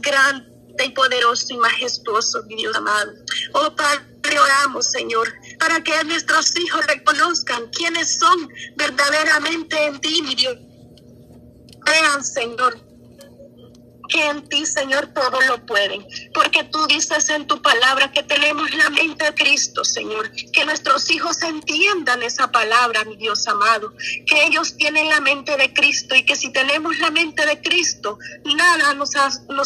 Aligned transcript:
grande 0.00 0.84
y 0.84 0.90
poderoso 0.90 1.46
y 1.50 1.56
majestuoso, 1.58 2.42
mi 2.44 2.56
Dios 2.56 2.76
amado. 2.76 3.12
Oh 3.54 3.74
Padre, 3.74 4.38
oramos, 4.38 4.90
Señor, 4.90 5.32
para 5.58 5.82
que 5.82 5.92
nuestros 6.04 6.56
hijos 6.56 6.86
reconozcan 6.86 7.68
quiénes 7.70 8.18
son 8.18 8.48
verdaderamente 8.76 9.86
en 9.86 10.00
ti, 10.00 10.22
mi 10.22 10.34
Dios. 10.34 10.56
Vean, 11.84 12.24
Señor, 12.24 12.78
que 14.08 14.26
en 14.26 14.48
ti, 14.48 14.66
Señor, 14.66 15.08
todo 15.08 15.40
lo 15.42 15.64
pueden. 15.66 16.06
Porque 16.32 16.64
tú 16.64 16.86
dices 16.86 17.28
en 17.30 17.46
tu 17.46 17.60
palabra 17.60 18.10
que 18.12 18.22
tenemos 18.22 18.74
la 18.74 18.90
mente 18.90 19.24
de 19.26 19.34
Cristo, 19.34 19.84
Señor. 19.84 20.30
Que 20.52 20.64
nuestros 20.64 21.10
hijos 21.10 21.42
entiendan 21.42 22.22
esa 22.22 22.50
palabra, 22.50 23.04
mi 23.04 23.16
Dios 23.16 23.46
amado. 23.46 23.92
Que 24.26 24.44
ellos 24.46 24.76
tienen 24.76 25.08
la 25.08 25.20
mente 25.20 25.56
de 25.56 25.72
Cristo 25.72 26.14
y 26.14 26.24
que 26.24 26.36
si 26.36 26.52
tenemos 26.52 26.98
la 26.98 27.10
mente 27.10 27.44
de 27.46 27.60
Cristo, 27.60 28.18
nada 28.44 28.94
nos, 28.94 29.14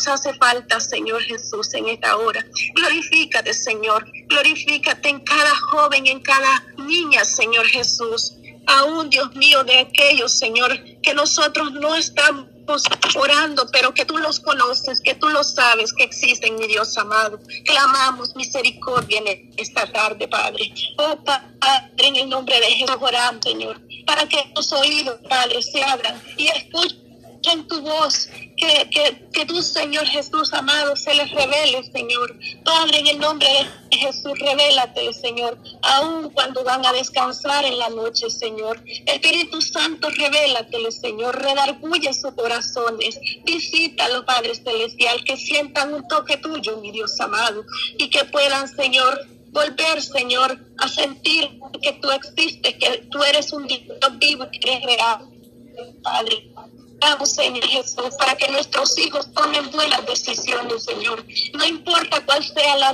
hace 0.08 0.34
falta, 0.34 0.80
Señor 0.80 1.22
Jesús, 1.22 1.72
en 1.74 1.88
esta 1.88 2.16
hora. 2.16 2.44
Glorifícate, 2.74 3.54
Señor. 3.54 4.04
Glorifícate 4.28 5.08
en 5.08 5.20
cada 5.20 5.54
joven, 5.70 6.06
en 6.06 6.20
cada 6.20 6.64
niña, 6.78 7.24
Señor 7.24 7.66
Jesús. 7.66 8.34
Aún, 8.66 9.10
Dios 9.10 9.34
mío, 9.34 9.64
de 9.64 9.80
aquellos, 9.80 10.38
Señor, 10.38 10.78
que 11.02 11.14
nosotros 11.14 11.72
no 11.72 11.94
estamos 11.94 12.46
orando, 13.16 13.66
pero 13.72 13.92
que 13.92 14.04
tú 14.04 14.18
los 14.18 14.40
conoces, 14.40 15.00
que 15.00 15.14
tú 15.14 15.28
los 15.28 15.54
sabes 15.54 15.92
que 15.92 16.04
existen, 16.04 16.56
mi 16.56 16.66
Dios 16.66 16.96
amado. 16.96 17.38
Clamamos 17.64 18.34
misericordia 18.36 19.18
en 19.18 19.52
esta 19.56 19.90
tarde, 19.90 20.28
Padre. 20.28 20.72
Oh, 20.98 21.16
Padre, 21.24 21.90
en 21.98 22.16
el 22.16 22.28
nombre 22.28 22.58
de 22.60 22.66
Jesús 22.66 22.96
oramos, 23.00 23.44
Señor, 23.44 23.80
para 24.06 24.26
que 24.28 24.52
los 24.54 24.72
oídos, 24.72 25.18
Padre, 25.28 25.62
se 25.62 25.82
abran 25.82 26.22
y 26.36 26.48
escuchen 26.48 27.11
en 27.50 27.66
tu 27.66 27.80
voz, 27.80 28.28
que, 28.56 28.88
que, 28.90 29.28
que 29.32 29.46
tú, 29.46 29.62
Señor 29.62 30.06
Jesús 30.06 30.52
amado, 30.52 30.94
se 30.96 31.14
les 31.14 31.30
revele, 31.30 31.82
Señor. 31.90 32.36
Padre, 32.64 32.98
en 32.98 33.06
el 33.08 33.18
nombre 33.18 33.48
de 33.90 33.96
Jesús, 33.96 34.38
revélate, 34.38 35.12
Señor, 35.12 35.58
aun 35.82 36.30
cuando 36.30 36.62
van 36.64 36.84
a 36.86 36.92
descansar 36.92 37.64
en 37.64 37.78
la 37.78 37.88
noche, 37.88 38.30
Señor. 38.30 38.82
Espíritu 39.06 39.60
Santo, 39.60 40.08
revélatele, 40.10 40.92
Señor, 40.92 41.40
redarguye 41.42 42.12
sus 42.12 42.32
corazones. 42.32 43.18
Visítalo, 43.44 44.24
Padre 44.24 44.54
Celestial, 44.54 45.24
que 45.24 45.36
sientan 45.36 45.94
un 45.94 46.06
toque 46.08 46.36
tuyo, 46.36 46.76
mi 46.78 46.92
Dios 46.92 47.18
amado, 47.20 47.64
y 47.98 48.08
que 48.10 48.24
puedan, 48.26 48.68
Señor, 48.68 49.26
volver, 49.52 50.02
Señor, 50.02 50.58
a 50.78 50.88
sentir 50.88 51.60
que 51.82 51.92
tú 51.94 52.10
existes, 52.10 52.74
que 52.74 53.06
tú 53.10 53.22
eres 53.22 53.52
un 53.52 53.66
Dios 53.66 53.82
vivo 54.18 54.46
y 54.50 54.58
que 54.58 54.72
eres 54.72 54.84
real, 54.84 55.28
Padre. 56.02 56.51
Señor 57.26 57.64
Jesús, 57.66 58.14
para 58.18 58.36
que 58.36 58.50
nuestros 58.50 58.96
hijos 58.98 59.26
tomen 59.34 59.70
buenas 59.70 60.06
decisiones, 60.06 60.84
Señor. 60.84 61.24
No 61.54 61.64
importa 61.64 62.24
cuál 62.24 62.44
sea 62.44 62.76
la 62.76 62.92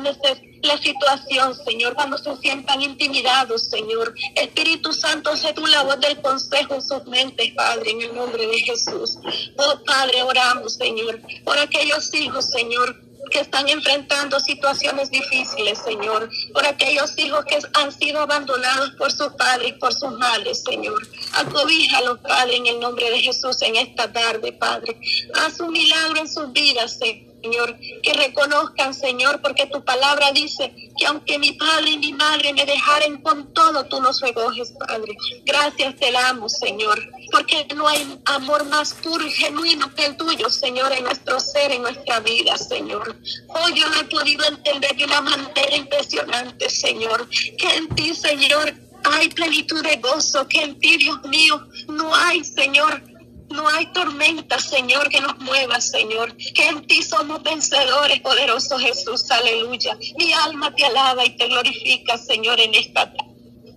la 0.62 0.77
situación, 0.78 1.55
Señor, 1.65 1.95
cuando 1.95 2.19
se 2.19 2.37
sientan 2.39 2.83
intimidados, 2.83 3.69
Señor. 3.69 4.15
Espíritu 4.34 4.92
Santo, 4.92 5.37
sé 5.37 5.53
tú 5.53 5.67
la 5.67 5.83
voz 5.83 6.00
del 6.00 6.20
consejo 6.20 6.75
en 6.75 6.83
sus 6.83 7.05
mentes, 7.06 7.53
Padre, 7.55 7.91
en 7.91 8.03
el 8.03 8.15
nombre 8.15 8.47
de 8.47 8.59
Jesús. 8.61 9.19
Oh, 9.56 9.84
Padre, 9.84 10.22
oramos, 10.22 10.75
Señor, 10.75 11.20
por 11.45 11.59
aquellos 11.59 12.12
hijos, 12.15 12.50
Señor, 12.50 13.08
que 13.29 13.41
están 13.41 13.69
enfrentando 13.69 14.41
situaciones 14.41 15.11
difíciles, 15.11 15.79
Señor, 15.79 16.29
por 16.53 16.67
aquellos 16.67 17.17
hijos 17.19 17.45
que 17.45 17.59
han 17.75 17.93
sido 17.93 18.21
abandonados 18.21 18.91
por 18.98 19.12
sus 19.12 19.33
padres 19.34 19.71
y 19.71 19.73
por 19.75 19.93
sus 19.93 20.12
madres, 20.12 20.62
Señor. 20.62 21.01
Acobíjalos, 21.33 22.19
Padre, 22.21 22.56
en 22.56 22.67
el 22.67 22.81
nombre 22.81 23.11
de 23.11 23.21
Jesús 23.21 23.61
en 23.62 23.77
esta 23.77 24.12
tarde, 24.12 24.53
Padre. 24.53 24.99
Haz 25.34 25.61
un 25.61 25.73
milagro 25.73 26.21
en 26.21 26.29
sus 26.29 26.53
vidas, 26.53 26.99
Señor. 26.99 27.28
Señor, 27.42 27.77
que 28.03 28.12
reconozcan, 28.14 28.92
Señor, 28.92 29.41
porque 29.41 29.67
tu 29.67 29.84
palabra 29.84 30.33
dice 30.33 30.75
que 30.98 31.06
aunque 31.06 31.39
mi 31.39 31.53
padre 31.53 31.91
y 31.91 31.98
mi 31.98 32.12
madre 32.12 32.53
me 32.53 32.67
dejaren 32.67 33.22
con 33.22 33.53
todo, 33.53 33.84
tú 33.86 34.00
nos 34.00 34.20
recoges, 34.20 34.72
Padre. 34.78 35.16
Gracias 35.44 35.97
te 35.97 36.10
damos, 36.10 36.53
Señor, 36.59 37.00
porque 37.31 37.66
no 37.77 37.87
hay 37.87 38.19
amor 38.25 38.65
más 38.66 38.93
puro 38.94 39.25
y 39.25 39.31
genuino 39.31 39.94
que 39.94 40.06
el 40.06 40.16
tuyo, 40.16 40.50
Señor, 40.50 40.93
en 40.93 41.04
nuestro 41.04 41.38
ser, 41.38 41.71
en 41.71 41.82
nuestra 41.82 42.21
vida, 42.21 42.56
Señor. 42.59 43.16
Hoy 43.48 43.75
yo 43.75 43.88
lo 43.88 44.00
he 44.00 44.04
podido 44.04 44.44
entender 44.44 44.97
de 44.97 45.04
una 45.04 45.21
manera 45.21 45.77
impresionante, 45.77 46.69
Señor, 46.69 47.28
que 47.28 47.69
en 47.77 47.88
ti, 47.91 48.15
Señor, 48.15 48.75
hay 49.04 49.28
plenitud 49.28 49.82
de 49.82 49.97
gozo, 49.97 50.47
que 50.48 50.62
en 50.62 50.78
ti, 50.78 50.97
Dios 50.97 51.22
mío, 51.25 51.66
no 51.88 52.15
hay, 52.15 52.44
Señor, 52.44 53.03
no 53.50 53.69
hay 53.69 53.86
tormenta, 53.92 54.59
Señor, 54.59 55.09
que 55.09 55.20
nos 55.20 55.38
mueva, 55.38 55.81
Señor. 55.81 56.36
Que 56.36 56.69
en 56.69 56.86
ti 56.86 57.03
somos 57.03 57.42
vencedores, 57.42 58.20
poderoso 58.20 58.78
Jesús. 58.78 59.31
Aleluya. 59.31 59.97
Mi 60.16 60.32
alma 60.32 60.75
te 60.75 60.84
alaba 60.84 61.25
y 61.25 61.36
te 61.36 61.47
glorifica, 61.47 62.19
Señor, 62.19 62.60
en 62.60 62.75
esta 62.75 63.12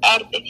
tarde. 0.02 0.44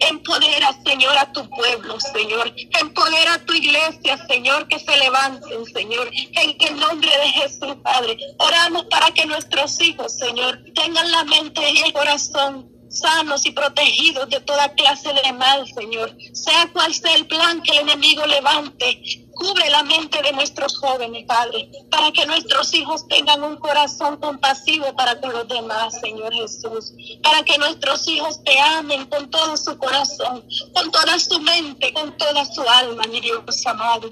Empodera, 0.00 0.74
Señor, 0.84 1.16
a 1.18 1.30
tu 1.32 1.48
pueblo, 1.50 2.00
Señor. 2.00 2.54
Empodera 2.80 3.34
a 3.34 3.44
tu 3.44 3.52
iglesia, 3.52 4.16
Señor, 4.26 4.66
que 4.68 4.78
se 4.78 4.96
levanten, 4.96 5.66
Señor. 5.66 6.10
En 6.12 6.56
el 6.58 6.80
nombre 6.80 7.10
de 7.10 7.28
Jesús, 7.28 7.76
Padre. 7.82 8.16
Oramos 8.38 8.84
para 8.86 9.10
que 9.12 9.26
nuestros 9.26 9.80
hijos, 9.80 10.16
Señor, 10.16 10.58
tengan 10.74 11.10
la 11.10 11.24
mente 11.24 11.60
y 11.70 11.78
el 11.82 11.92
corazón 11.92 12.79
sanos 12.90 13.46
y 13.46 13.52
protegidos 13.52 14.28
de 14.28 14.40
toda 14.40 14.72
clase 14.74 15.12
de 15.12 15.32
mal, 15.32 15.66
Señor. 15.74 16.14
Sea 16.32 16.70
cual 16.72 16.92
sea 16.92 17.14
el 17.14 17.26
plan 17.26 17.62
que 17.62 17.72
el 17.72 17.88
enemigo 17.88 18.26
levante, 18.26 19.00
cubre 19.34 19.70
la 19.70 19.82
mente 19.84 20.20
de 20.22 20.32
nuestros 20.32 20.76
jóvenes, 20.76 21.24
Padre, 21.26 21.70
para 21.90 22.12
que 22.12 22.26
nuestros 22.26 22.74
hijos 22.74 23.08
tengan 23.08 23.42
un 23.42 23.56
corazón 23.56 24.18
compasivo 24.18 24.94
para 24.94 25.18
con 25.18 25.32
los 25.32 25.48
demás, 25.48 25.98
Señor 26.00 26.32
Jesús. 26.34 26.92
Para 27.22 27.42
que 27.42 27.56
nuestros 27.56 28.06
hijos 28.08 28.42
te 28.44 28.58
amen 28.60 29.06
con 29.06 29.30
todo 29.30 29.56
su 29.56 29.78
corazón, 29.78 30.44
con 30.74 30.90
toda 30.90 31.18
su 31.18 31.40
mente, 31.40 31.92
con 31.94 32.16
toda 32.18 32.44
su 32.44 32.60
alma, 32.60 33.04
mi 33.10 33.20
Dios 33.20 33.66
amado. 33.66 34.10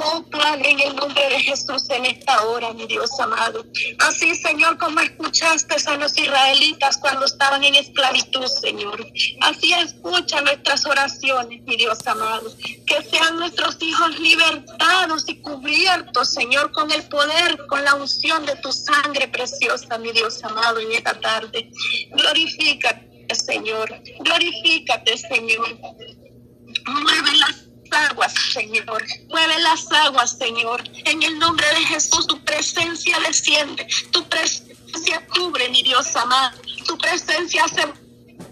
Oh, 0.00 0.24
Padre, 0.30 0.70
en 0.70 0.80
el 0.80 0.94
nombre 0.94 1.28
de 1.28 1.40
Jesús 1.40 1.90
en 1.90 2.06
esta 2.06 2.44
hora, 2.44 2.72
mi 2.72 2.86
Dios 2.86 3.10
amado. 3.18 3.64
Así, 3.98 4.32
Señor, 4.36 4.78
como 4.78 5.00
escuchaste 5.00 5.74
a 5.86 5.96
los 5.96 6.16
israelitas 6.16 6.98
cuando 6.98 7.24
estaban 7.24 7.64
en 7.64 7.74
esclavitud, 7.74 8.46
Señor. 8.46 9.04
Así 9.40 9.72
escucha 9.72 10.40
nuestras 10.42 10.86
oraciones, 10.86 11.62
mi 11.64 11.76
Dios 11.76 12.06
amado. 12.06 12.48
Que 12.86 13.02
sean 13.10 13.38
nuestros 13.38 13.76
hijos 13.80 14.18
libertados 14.20 15.24
y 15.26 15.40
cubiertos, 15.40 16.32
Señor, 16.32 16.70
con 16.70 16.92
el 16.92 17.02
poder, 17.08 17.66
con 17.66 17.82
la 17.84 17.94
unción 17.94 18.46
de 18.46 18.54
tu 18.56 18.70
sangre 18.70 19.26
preciosa, 19.26 19.98
mi 19.98 20.12
Dios 20.12 20.44
amado, 20.44 20.78
en 20.78 20.92
esta 20.92 21.18
tarde. 21.20 21.70
Glorifícate, 22.12 23.34
Señor. 23.34 23.90
Glorifícate, 24.20 25.18
Señor. 25.18 25.76
Mueve 26.86 27.36
las 27.38 27.67
aguas, 27.92 28.34
Señor. 28.52 29.04
Mueve 29.28 29.58
las 29.60 29.90
aguas, 29.92 30.36
Señor. 30.38 30.82
En 31.04 31.22
el 31.22 31.38
nombre 31.38 31.66
de 31.68 31.84
Jesús, 31.86 32.26
tu 32.26 32.42
presencia 32.44 33.18
desciende. 33.26 33.86
Tu 34.10 34.22
presencia 34.28 35.26
cubre, 35.34 35.68
mi 35.70 35.82
Dios 35.82 36.14
amado. 36.16 36.58
Tu 36.86 36.96
presencia 36.98 37.64
hace 37.64 37.86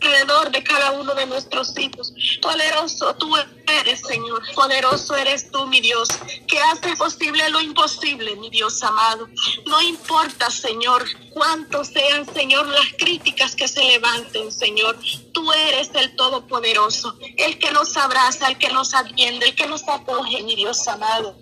alrededor 0.01 0.51
de 0.51 0.63
cada 0.63 0.93
uno 0.93 1.15
de 1.15 1.27
nuestros 1.27 1.77
hijos. 1.79 2.13
Poderoso 2.41 3.15
tú 3.17 3.35
eres, 3.81 4.01
Señor. 4.01 4.43
Poderoso 4.55 5.17
eres 5.17 5.51
tú, 5.51 5.67
mi 5.67 5.81
Dios, 5.81 6.09
que 6.47 6.59
hace 6.61 6.97
posible 6.97 7.49
lo 7.51 7.61
imposible, 7.61 8.37
mi 8.37 8.51
Dios 8.51 8.83
amado. 8.83 9.29
No 9.67 9.83
importa, 9.83 10.51
Señor, 10.51 11.05
cuántos 11.31 11.89
sean, 11.89 12.27
Señor, 12.33 12.67
las 12.67 12.93
críticas 12.99 13.55
que 13.57 13.69
se 13.69 13.83
levanten, 13.85 14.53
Señor. 14.53 14.99
Tú 15.33 15.53
eres 15.53 15.91
el 15.95 16.15
Todopoderoso, 16.17 17.17
el 17.37 17.59
que 17.59 17.71
nos 17.73 17.97
abraza, 17.97 18.49
el 18.49 18.59
que 18.59 18.71
nos 18.71 18.95
atiende, 18.95 19.47
el 19.47 19.55
que 19.55 19.67
nos 19.67 19.87
acoge, 19.89 20.43
mi 20.43 20.57
Dios 20.57 20.87
amado. 20.89 21.37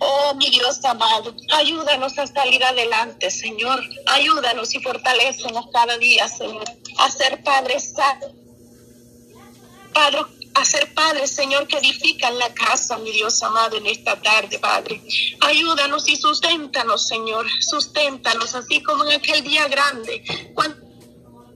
Oh, 0.00 0.34
mi 0.34 0.50
Dios 0.50 0.84
amado, 0.84 1.34
ayúdanos 1.54 2.18
a 2.18 2.26
salir 2.26 2.62
adelante, 2.64 3.30
Señor. 3.30 3.82
Ayúdanos 4.06 4.74
y 4.74 4.80
fortalecenos 4.80 5.66
cada 5.72 5.96
día, 5.98 6.28
Señor, 6.28 6.64
a 6.98 7.10
ser 7.10 7.42
padres 7.42 7.94
Padre, 9.94 10.18
a 10.54 10.64
ser 10.64 10.92
padres, 10.94 11.30
Señor, 11.30 11.66
que 11.66 11.78
edifican 11.78 12.36
la 12.38 12.52
casa, 12.52 12.98
mi 12.98 13.12
Dios 13.12 13.42
amado, 13.42 13.76
en 13.76 13.86
esta 13.86 14.20
tarde, 14.20 14.58
Padre. 14.58 15.02
Ayúdanos 15.40 16.08
y 16.08 16.16
susténtanos, 16.16 17.06
Señor, 17.06 17.46
susténtanos, 17.60 18.54
así 18.54 18.82
como 18.82 19.04
en 19.04 19.12
aquel 19.12 19.42
día 19.42 19.66
grande, 19.68 20.22
cuando 20.54 20.76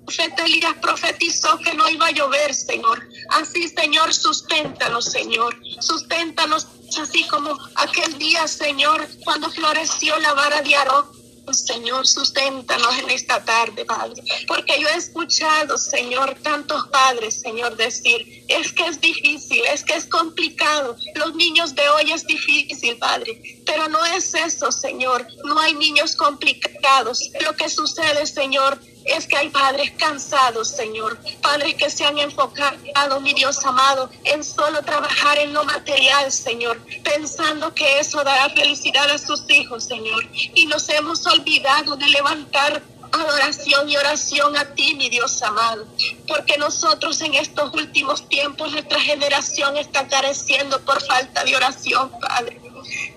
profeta 0.04 0.44
Elías 0.44 0.74
profetizó 0.80 1.58
que 1.58 1.74
no 1.74 1.88
iba 1.88 2.06
a 2.06 2.10
llover, 2.10 2.54
Señor. 2.54 3.08
Así, 3.30 3.68
Señor, 3.68 4.12
susténtanos, 4.12 5.04
Señor, 5.06 5.56
susténtanos, 5.80 6.66
así 7.00 7.26
como 7.28 7.58
aquel 7.76 8.18
día, 8.18 8.46
Señor, 8.46 9.08
cuando 9.24 9.50
floreció 9.50 10.18
la 10.18 10.34
vara 10.34 10.62
de 10.62 10.74
Aarón 10.74 11.21
Señor, 11.50 12.06
susténtanos 12.06 12.98
en 12.98 13.10
esta 13.10 13.44
tarde, 13.44 13.84
Padre. 13.84 14.22
Porque 14.46 14.80
yo 14.80 14.88
he 14.88 14.96
escuchado, 14.96 15.76
Señor, 15.76 16.36
tantos 16.42 16.86
padres, 16.88 17.40
Señor, 17.40 17.76
decir, 17.76 18.44
es 18.48 18.72
que 18.72 18.86
es 18.86 19.00
difícil, 19.00 19.62
es 19.72 19.82
que 19.84 19.94
es 19.94 20.06
complicado. 20.06 20.96
Los 21.14 21.34
niños 21.34 21.74
de 21.74 21.88
hoy 21.88 22.12
es 22.12 22.26
difícil, 22.26 22.96
Padre. 22.98 23.62
Pero 23.66 23.88
no 23.88 24.04
es 24.06 24.34
eso, 24.34 24.70
Señor. 24.70 25.26
No 25.44 25.58
hay 25.58 25.74
niños 25.74 26.16
complicados. 26.16 27.30
Lo 27.44 27.54
que 27.54 27.68
sucede, 27.68 28.26
Señor, 28.26 28.78
es 29.04 29.26
que 29.26 29.36
hay 29.36 29.48
padres 29.50 29.92
cansados, 29.92 30.68
Señor, 30.68 31.18
padres 31.40 31.74
que 31.74 31.90
se 31.90 32.04
han 32.04 32.18
enfocado, 32.18 33.20
mi 33.20 33.34
Dios 33.34 33.64
amado, 33.64 34.10
en 34.24 34.42
solo 34.44 34.82
trabajar 34.82 35.38
en 35.38 35.52
lo 35.52 35.64
material, 35.64 36.30
Señor, 36.30 36.80
pensando 37.02 37.74
que 37.74 37.98
eso 37.98 38.22
dará 38.24 38.50
felicidad 38.50 39.10
a 39.10 39.18
sus 39.18 39.48
hijos, 39.48 39.84
Señor. 39.84 40.24
Y 40.54 40.66
nos 40.66 40.88
hemos 40.88 41.26
olvidado 41.26 41.96
de 41.96 42.06
levantar 42.06 42.82
adoración 43.12 43.88
y 43.88 43.96
oración 43.96 44.56
a 44.56 44.64
ti, 44.74 44.94
mi 44.94 45.10
Dios 45.10 45.42
amado, 45.42 45.86
porque 46.26 46.56
nosotros 46.56 47.20
en 47.20 47.34
estos 47.34 47.72
últimos 47.74 48.26
tiempos, 48.28 48.72
nuestra 48.72 49.00
generación 49.00 49.76
está 49.76 50.08
careciendo 50.08 50.80
por 50.80 51.02
falta 51.04 51.44
de 51.44 51.54
oración, 51.54 52.10
Padre. 52.20 52.61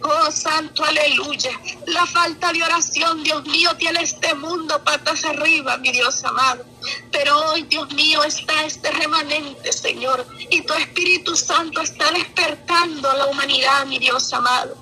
Oh, 0.04 0.32
santo, 0.32 0.84
aleluya. 0.84 1.52
La 1.88 2.06
falta 2.06 2.52
de 2.52 2.64
oración, 2.64 3.24
Dios 3.24 3.44
mío, 3.46 3.76
tiene 3.78 4.02
este 4.02 4.34
mundo 4.36 4.84
patas 4.84 5.26
arriba, 5.26 5.78
mi 5.78 5.92
Dios 5.92 6.24
amado. 6.24 6.66
Pero 7.12 7.52
hoy, 7.52 7.64
Dios 7.64 7.92
mío, 7.94 8.24
está 8.24 8.66
este 8.66 8.92
remanente, 8.92 9.72
Señor. 9.72 10.26
Y 10.50 10.62
tu 10.62 10.74
Espíritu 10.74 11.36
Santo 11.36 11.82
está 11.82 12.12
despertando 12.12 13.10
a 13.10 13.16
la 13.16 13.26
humanidad, 13.28 13.86
mi 13.86 14.00
Dios 14.00 14.32
amado. 14.34 14.78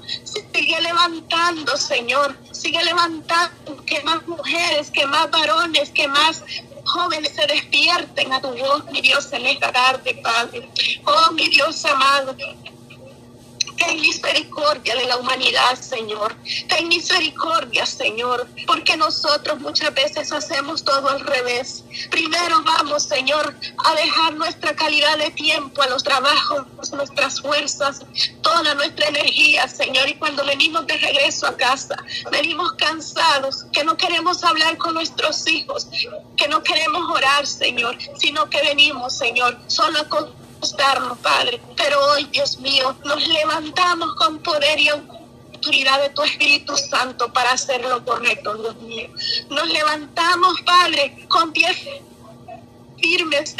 Sigue 0.53 0.81
levantando, 0.81 1.77
Señor. 1.77 2.35
Sigue 2.51 2.83
levantando 2.83 3.83
que 3.85 4.01
más 4.03 4.25
mujeres, 4.27 4.91
que 4.91 5.05
más 5.05 5.29
varones, 5.31 5.89
que 5.91 6.07
más 6.07 6.43
jóvenes 6.85 7.33
se 7.35 7.47
despierten 7.47 8.33
a 8.33 8.41
tu 8.41 8.49
voz, 8.49 8.85
mi 8.91 9.01
Dios, 9.01 9.31
en 9.31 9.45
esta 9.45 9.71
tarde, 9.71 10.19
Padre. 10.23 10.69
Oh, 11.05 11.31
mi 11.31 11.47
Dios 11.47 11.83
amado. 11.85 12.35
Ten 13.85 13.99
misericordia 13.99 14.95
de 14.95 15.05
la 15.05 15.17
humanidad, 15.17 15.75
Señor. 15.79 16.35
Ten 16.69 16.87
misericordia, 16.87 17.85
Señor, 17.85 18.47
porque 18.65 18.95
nosotros 18.97 19.59
muchas 19.59 19.93
veces 19.93 20.31
hacemos 20.31 20.83
todo 20.83 21.09
al 21.09 21.19
revés. 21.19 21.83
Primero 22.09 22.61
vamos, 22.63 23.03
Señor, 23.03 23.55
a 23.77 23.95
dejar 23.95 24.33
nuestra 24.35 24.75
calidad 24.75 25.17
de 25.17 25.31
tiempo 25.31 25.81
a 25.81 25.87
los 25.87 26.03
trabajos, 26.03 26.65
nuestras 26.93 27.41
fuerzas, 27.41 28.01
toda 28.41 28.73
nuestra 28.75 29.07
energía, 29.07 29.67
Señor. 29.67 30.07
Y 30.09 30.15
cuando 30.15 30.45
venimos 30.45 30.85
de 30.87 30.97
regreso 30.97 31.47
a 31.47 31.57
casa, 31.57 31.95
venimos 32.31 32.73
cansados, 32.73 33.65
que 33.71 33.83
no 33.83 33.97
queremos 33.97 34.43
hablar 34.43 34.77
con 34.77 34.93
nuestros 34.93 35.47
hijos, 35.47 35.87
que 36.37 36.47
no 36.47 36.63
queremos 36.63 37.09
orar, 37.09 37.45
Señor, 37.45 37.97
sino 38.17 38.49
que 38.49 38.61
venimos, 38.61 39.17
Señor, 39.17 39.59
solo 39.67 40.07
Padre. 41.21 41.61
Pero 41.75 41.99
hoy, 42.11 42.25
Dios 42.25 42.57
mío, 42.59 42.95
nos 43.03 43.27
levantamos 43.27 44.15
con 44.15 44.39
poder 44.39 44.79
y 44.79 44.89
autoridad 44.89 46.01
de 46.01 46.09
tu 46.09 46.23
Espíritu 46.23 46.75
Santo 46.77 47.31
para 47.33 47.51
hacer 47.51 47.81
lo 47.81 48.03
correcto, 48.03 48.55
Dios 48.55 48.75
mío. 48.81 49.09
Nos 49.49 49.67
levantamos, 49.69 50.61
Padre, 50.61 51.25
con 51.27 51.51
pies 51.51 51.77
firmes, 53.03 53.55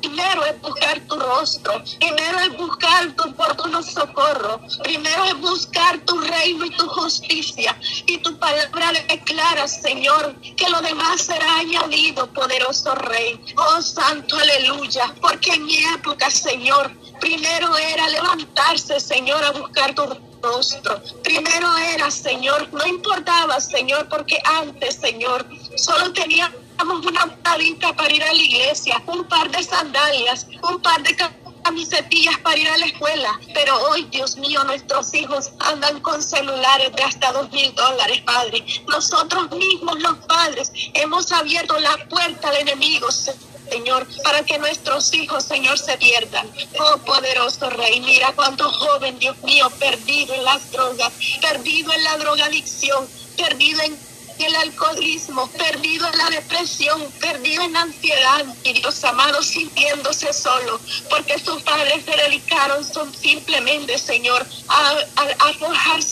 Primero 0.00 0.44
es 0.44 0.60
buscar 0.60 1.00
tu 1.08 1.18
rostro, 1.18 1.82
primero 2.00 2.40
es 2.40 2.56
buscar 2.56 3.12
tu 3.12 3.30
oportuno 3.30 3.82
socorro, 3.82 4.60
primero 4.82 5.24
es 5.24 5.40
buscar 5.40 5.98
tu 6.00 6.20
reino 6.20 6.64
y 6.64 6.70
tu 6.70 6.86
justicia. 6.88 7.78
Y 8.06 8.18
tu 8.18 8.36
palabra 8.38 8.92
declara, 9.08 9.68
Señor, 9.68 10.34
que 10.56 10.68
lo 10.68 10.80
demás 10.82 11.22
será 11.22 11.58
añadido, 11.58 12.26
poderoso 12.32 12.94
Rey. 12.94 13.40
Oh 13.56 13.80
Santo, 13.80 14.36
aleluya, 14.36 15.14
porque 15.20 15.52
en 15.52 15.64
mi 15.64 15.78
época, 15.94 16.30
Señor, 16.30 16.90
primero 17.20 17.76
era 17.76 18.08
levantarse, 18.08 18.98
Señor, 18.98 19.42
a 19.44 19.52
buscar 19.52 19.94
tu 19.94 20.02
rostro. 20.42 21.00
Primero 21.22 21.68
era, 21.94 22.10
Señor, 22.10 22.68
no 22.72 22.84
importaba, 22.86 23.60
Señor, 23.60 24.08
porque 24.08 24.38
antes, 24.44 24.96
Señor, 24.96 25.46
solo 25.76 26.12
tenía 26.12 26.52
una 26.90 27.36
palita 27.42 27.94
para 27.94 28.12
ir 28.12 28.22
a 28.22 28.32
la 28.32 28.42
iglesia, 28.42 29.02
un 29.06 29.24
par 29.24 29.50
de 29.50 29.62
sandalias, 29.62 30.46
un 30.68 30.80
par 30.82 31.02
de 31.02 31.16
camisetillas 31.62 32.38
para 32.38 32.58
ir 32.58 32.68
a 32.68 32.76
la 32.78 32.86
escuela. 32.86 33.40
Pero 33.54 33.78
hoy, 33.88 34.04
Dios 34.10 34.36
mío, 34.36 34.64
nuestros 34.64 35.14
hijos 35.14 35.52
andan 35.60 36.00
con 36.00 36.20
celulares 36.22 36.92
de 36.94 37.02
hasta 37.02 37.32
dos 37.32 37.50
mil 37.52 37.72
dólares, 37.74 38.22
Padre. 38.22 38.64
Nosotros 38.88 39.50
mismos, 39.52 40.00
los 40.00 40.16
padres, 40.26 40.72
hemos 40.94 41.30
abierto 41.30 41.78
la 41.78 41.96
puerta 42.08 42.48
al 42.48 42.56
enemigo. 42.56 43.08
Señor, 43.10 44.06
para 44.24 44.42
que 44.42 44.58
nuestros 44.58 45.14
hijos, 45.14 45.44
Señor, 45.44 45.78
se 45.78 45.96
pierdan. 45.96 46.50
Oh, 46.78 46.98
poderoso 46.98 47.70
Rey, 47.70 48.00
mira 48.00 48.32
cuánto 48.34 48.70
joven, 48.70 49.18
Dios 49.18 49.36
mío, 49.44 49.70
perdido 49.78 50.34
en 50.34 50.44
las 50.44 50.70
drogas, 50.72 51.12
perdido 51.40 51.92
en 51.92 52.04
la 52.04 52.18
drogadicción, 52.18 53.08
perdido 53.36 53.80
en 53.82 54.11
el 54.38 54.54
alcoholismo, 54.56 55.48
perdido 55.50 56.08
en 56.08 56.18
la 56.18 56.30
depresión, 56.30 57.10
perdido 57.20 57.62
en 57.62 57.72
la 57.72 57.82
ansiedad, 57.82 58.44
Dios 58.64 59.04
amado, 59.04 59.42
sintiéndose 59.42 60.32
solo, 60.32 60.80
porque 61.08 61.38
sus 61.38 61.62
padres 61.62 62.04
se 62.04 62.16
dedicaron 62.16 62.84
son 62.84 63.12
simplemente, 63.14 63.98
Señor, 63.98 64.46
a, 64.68 64.90
a, 65.16 65.52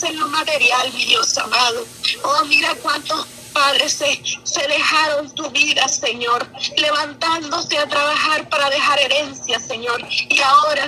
en 0.07 0.19
lo 0.19 0.27
material, 0.27 0.93
mi 0.93 1.05
Dios 1.05 1.37
amado. 1.37 1.85
Oh, 2.23 2.45
mira 2.45 2.73
cuántos 2.75 3.27
padres 3.53 3.93
se, 3.93 4.21
se, 4.43 4.67
dejaron 4.67 5.35
su 5.35 5.49
vida, 5.49 5.87
Señor, 5.87 6.47
levantándose 6.77 7.77
a 7.77 7.87
trabajar 7.87 8.47
para 8.49 8.69
dejar 8.69 8.99
herencia, 8.99 9.59
Señor. 9.59 10.01
Y 10.29 10.39
ahora, 10.39 10.87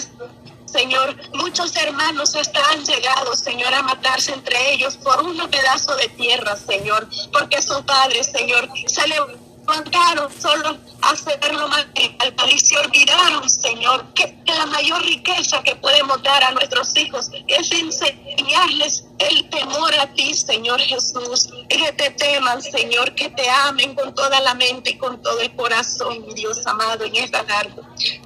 Señor, 0.73 1.15
muchos 1.35 1.75
hermanos 1.75 2.35
hasta 2.35 2.59
han 2.71 2.83
llegado, 2.83 3.35
Señor, 3.35 3.71
a 3.75 3.83
matarse 3.83 4.33
entre 4.33 4.73
ellos 4.73 4.97
por 4.97 5.21
un 5.21 5.37
pedazo 5.47 5.95
de 5.97 6.09
tierra, 6.09 6.55
Señor, 6.55 7.07
porque 7.31 7.61
su 7.61 7.85
padre, 7.85 8.23
Señor, 8.23 8.67
se 8.87 9.07
levantaron 9.07 10.33
solo 10.41 10.79
a 11.03 11.11
hacerlo 11.11 11.67
material 11.67 12.33
y 12.51 12.59
se 12.59 12.77
olvidaron, 12.77 13.49
Señor, 13.49 14.13
que 14.13 14.35
la 14.45 14.65
mayor 14.67 15.01
riqueza 15.03 15.61
que 15.63 15.75
podemos 15.75 16.21
dar 16.23 16.43
a 16.43 16.51
nuestros 16.51 16.95
hijos 16.97 17.29
es 17.47 17.71
enseñarles 17.71 19.05
el 19.19 19.49
temor 19.49 19.93
a 19.99 20.11
ti, 20.13 20.33
Señor 20.33 20.79
Jesús, 20.81 21.49
que 21.69 21.91
te 21.93 22.09
teman, 22.11 22.61
Señor, 22.61 23.13
que 23.15 23.29
te 23.29 23.49
amen 23.49 23.95
con 23.95 24.13
toda 24.13 24.39
la 24.41 24.53
mente 24.53 24.91
y 24.91 24.97
con 24.97 25.21
todo 25.21 25.39
el 25.39 25.55
corazón, 25.55 26.25
Dios 26.35 26.65
amado, 26.65 27.05
en 27.05 27.15
esta 27.15 27.45
tarde. 27.45 27.73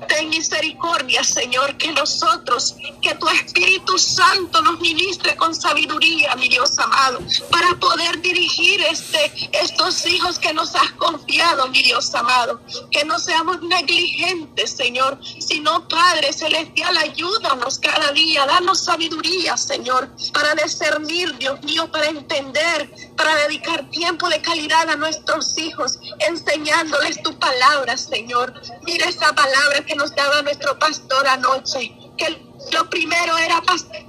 Ten 0.07 0.29
misericordia, 0.29 1.23
Señor, 1.23 1.77
que 1.77 1.91
nosotros, 1.91 2.75
que 3.01 3.13
tu 3.15 3.27
Espíritu 3.29 3.97
Santo 3.97 4.61
nos 4.61 4.79
ministre 4.79 5.35
con 5.35 5.53
sabiduría, 5.53 6.35
mi 6.35 6.47
Dios 6.47 6.77
amado, 6.79 7.19
para 7.51 7.75
poder 7.75 8.21
dirigir 8.21 8.81
este, 8.89 9.49
estos 9.51 10.05
hijos 10.07 10.39
que 10.39 10.53
nos 10.53 10.75
has 10.75 10.91
confiado, 10.93 11.67
mi 11.67 11.83
Dios 11.83 12.13
amado. 12.15 12.59
Que 12.91 13.05
no 13.05 13.17
seamos 13.19 13.61
negligentes, 13.61 14.71
Señor, 14.71 15.19
sino 15.39 15.87
Padre 15.87 16.33
Celestial, 16.33 16.97
ayúdanos 16.97 17.79
cada 17.79 18.11
día, 18.11 18.45
danos 18.45 18.83
sabiduría, 18.83 19.55
Señor, 19.57 20.09
para 20.33 20.55
discernir, 20.55 21.37
Dios 21.37 21.61
mío, 21.63 21.89
para 21.91 22.07
entender, 22.07 22.91
para 23.15 23.35
dedicar 23.47 23.89
tiempo 23.89 24.27
de 24.29 24.41
calidad 24.41 24.89
a 24.89 24.95
nuestros 24.95 25.57
hijos, 25.57 25.99
enseñándoles 26.19 27.21
tu 27.23 27.37
palabra, 27.39 27.97
Señor. 27.97 28.53
Mira 28.83 29.07
esa 29.07 29.33
palabra 29.33 29.85
que 29.85 29.95
nos 29.95 30.13
daba 30.15 30.41
nuestro 30.41 30.77
pastor 30.79 31.27
anoche, 31.27 31.95
que 32.17 32.41
lo 32.71 32.89
primero 32.89 33.37
era 33.37 33.61
pastor. 33.61 34.05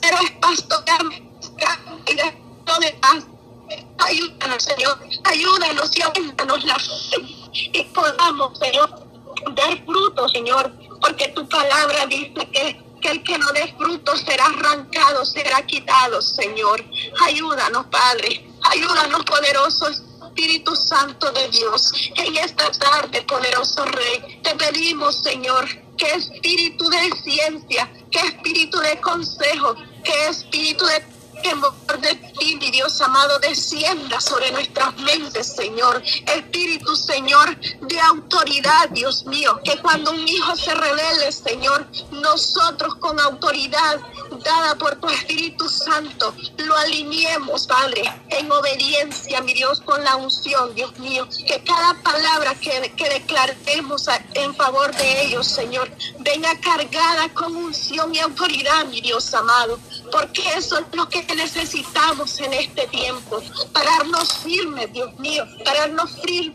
Pero 0.00 0.18
es 0.20 0.30
pastorear 0.32 1.26
de 2.80 2.92
paz. 3.00 3.26
Ayúdanos, 3.98 4.62
Señor. 4.62 4.98
Ayúdanos 5.24 5.96
y 5.96 6.02
aumentanos 6.02 6.64
la 6.64 6.78
fe. 6.78 7.16
Y 7.52 7.82
podamos, 7.94 8.58
Señor, 8.58 8.90
dar 9.54 9.84
fruto, 9.84 10.28
Señor. 10.28 10.72
Porque 11.00 11.28
tu 11.28 11.48
palabra 11.48 12.06
dice 12.06 12.48
que 12.52 12.86
que 13.00 13.10
el 13.10 13.22
que 13.22 13.38
no 13.38 13.52
dé 13.52 13.74
fruto 13.78 14.16
será 14.16 14.46
arrancado, 14.46 15.24
será 15.24 15.64
quitado, 15.66 16.22
Señor. 16.22 16.82
Ayúdanos, 17.26 17.86
Padre. 17.86 18.48
Ayúdanos, 18.62 19.24
poderoso 19.24 19.88
Espíritu 19.88 20.76
Santo 20.76 21.32
de 21.32 21.48
Dios. 21.48 21.92
En 22.14 22.36
esta 22.36 22.70
tarde, 22.72 23.22
poderoso 23.22 23.84
Rey, 23.86 24.40
te 24.42 24.54
pedimos, 24.54 25.22
Señor, 25.22 25.66
que 25.96 26.06
espíritu 26.06 26.88
de 26.90 27.10
ciencia, 27.22 27.90
que 28.10 28.18
espíritu 28.18 28.78
de 28.78 29.00
consejo, 29.00 29.74
que 30.04 30.28
espíritu 30.28 30.84
de 30.84 31.00
temor 31.42 31.74
de 32.00 32.14
ti, 32.14 32.56
mi 32.56 32.70
Dios 32.70 33.00
amado, 33.00 33.38
descienda 33.38 34.20
sobre 34.20 34.50
nuestras 34.52 34.96
mentes, 34.98 35.54
Señor. 35.54 36.02
Espíritu, 36.26 36.96
Señor, 36.96 37.56
de 37.58 38.00
autoridad, 38.00 38.88
Dios 38.90 39.24
mío, 39.26 39.58
que 39.64 39.78
cuando 39.78 40.10
un 40.10 40.28
hijo 40.28 40.56
se 40.56 40.74
revele, 40.74 41.32
Señor, 41.32 41.86
nosotros 42.10 42.96
con 42.96 43.18
autoridad 43.20 44.00
dada 44.44 44.74
por 44.76 44.96
tu 44.96 45.08
Espíritu 45.08 45.68
Santo, 45.68 46.34
lo 46.58 46.76
alineemos, 46.76 47.66
Padre, 47.66 48.02
en 48.28 48.50
obediencia, 48.50 49.40
mi 49.40 49.54
Dios, 49.54 49.80
con 49.80 50.02
la 50.04 50.16
unción, 50.16 50.74
Dios 50.74 50.98
mío. 50.98 51.28
Que 51.46 51.62
cada 51.64 51.94
palabra 52.02 52.54
que, 52.54 52.92
que 52.96 53.08
declaremos 53.08 54.08
en 54.34 54.54
favor 54.54 54.94
de 54.94 55.22
ellos, 55.22 55.46
Señor, 55.46 55.90
venga 56.20 56.58
cargada 56.60 57.28
con 57.34 57.54
unción 57.56 58.14
y 58.14 58.18
autoridad, 58.18 58.86
mi 58.86 59.00
Dios 59.00 59.32
amado, 59.34 59.78
porque 60.10 60.42
eso 60.56 60.78
es 60.78 60.86
lo 60.92 61.08
que 61.08 61.22
necesitamos 61.34 62.38
en 62.40 62.52
este 62.54 62.86
tiempo. 62.88 63.42
Pararnos 63.72 64.38
firmes, 64.38 64.92
Dios 64.92 65.18
mío, 65.18 65.44
pararnos 65.64 66.10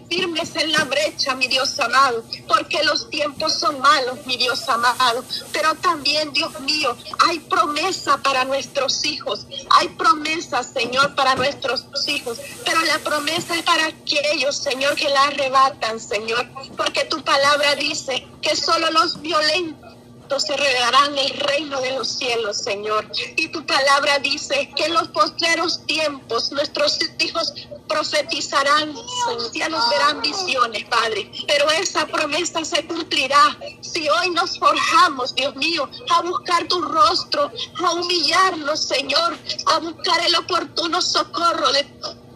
firmes 0.10 0.56
en 0.56 0.72
la 0.72 0.84
brecha, 0.86 1.36
mi 1.36 1.48
Dios 1.48 1.80
amado, 1.80 2.24
porque 2.48 2.84
los 2.84 3.10
tiempos 3.10 3.60
son 3.60 3.80
malos, 3.80 4.26
mi 4.26 4.38
Dios 4.38 4.68
amado, 4.70 5.24
pero 5.52 5.76
también, 5.76 6.32
Dios 6.34 6.60
mío, 6.62 6.96
hay 7.20 7.40
promesa 7.40 8.18
para 8.18 8.44
nuestros 8.46 9.04
hijos, 9.06 9.46
hay 9.70 9.90
promesa, 9.90 10.64
Señor, 10.64 11.16
para 11.16 11.36
nuestros 11.36 11.86
hijos, 12.08 12.40
pero 12.66 12.82
la 12.82 13.00
promesa 13.00 13.56
es 13.56 13.64
para 13.64 13.88
aquellos, 13.88 14.58
Señor, 14.58 14.96
que 14.96 15.10
la 15.10 15.24
arrebatan, 15.26 16.00
Señor, 16.00 16.48
porque 16.78 17.06
tu 17.06 17.24
palabra 17.24 17.76
dice 17.76 18.28
que 18.42 18.56
solo 18.56 18.90
los 18.92 19.22
violentos 19.22 20.01
se 20.40 20.56
regarán 20.56 21.18
el 21.18 21.30
reino 21.32 21.82
de 21.82 21.92
los 21.92 22.08
cielos, 22.08 22.58
Señor. 22.58 23.10
Y 23.36 23.48
tu 23.50 23.66
palabra 23.66 24.20
dice 24.20 24.70
que 24.76 24.86
en 24.86 24.94
los 24.94 25.08
postreros 25.10 25.86
tiempos 25.86 26.52
nuestros 26.52 27.00
hijos 27.20 27.54
profetizarán, 27.88 28.94
ancianos 29.28 29.90
verán 29.90 30.22
visiones, 30.22 30.86
Padre. 30.86 31.32
Pero 31.48 31.70
esa 31.72 32.06
promesa 32.08 32.64
se 32.64 32.86
cumplirá 32.86 33.58
si 33.82 34.08
hoy 34.10 34.30
nos 34.32 34.58
forjamos, 34.58 35.36
Dios 35.36 35.56
mío, 35.56 35.90
a 36.10 36.22
buscar 36.22 36.68
tu 36.68 36.82
rostro, 36.82 37.52
a 37.84 37.92
humillarnos, 37.94 38.88
Señor, 38.88 39.38
a 39.66 39.80
buscar 39.80 40.26
el 40.26 40.36
oportuno 40.36 41.02
socorro 41.02 41.72
de 41.74 41.86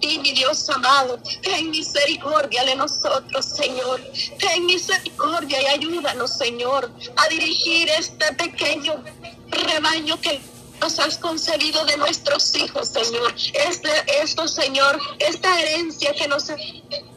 mi 0.01 0.33
Dios 0.33 0.69
amado. 0.69 1.19
Ten 1.41 1.69
misericordia 1.71 2.63
de 2.63 2.75
nosotros, 2.75 3.45
Señor. 3.45 4.01
Ten 4.39 4.65
misericordia 4.65 5.61
y 5.61 5.65
ayúdanos, 5.65 6.37
Señor, 6.37 6.91
a 7.15 7.27
dirigir 7.29 7.89
este 7.89 8.33
pequeño 8.33 9.03
rebaño 9.49 10.19
que 10.21 10.41
nos 10.81 10.99
has 10.99 11.17
concedido 11.17 11.85
de 11.85 11.97
nuestros 11.97 12.53
hijos, 12.55 12.89
Señor. 12.89 13.33
Este, 13.53 13.89
esto, 14.21 14.47
Señor, 14.47 14.99
esta 15.19 15.59
herencia 15.61 16.13
que 16.13 16.27
nos 16.27 16.51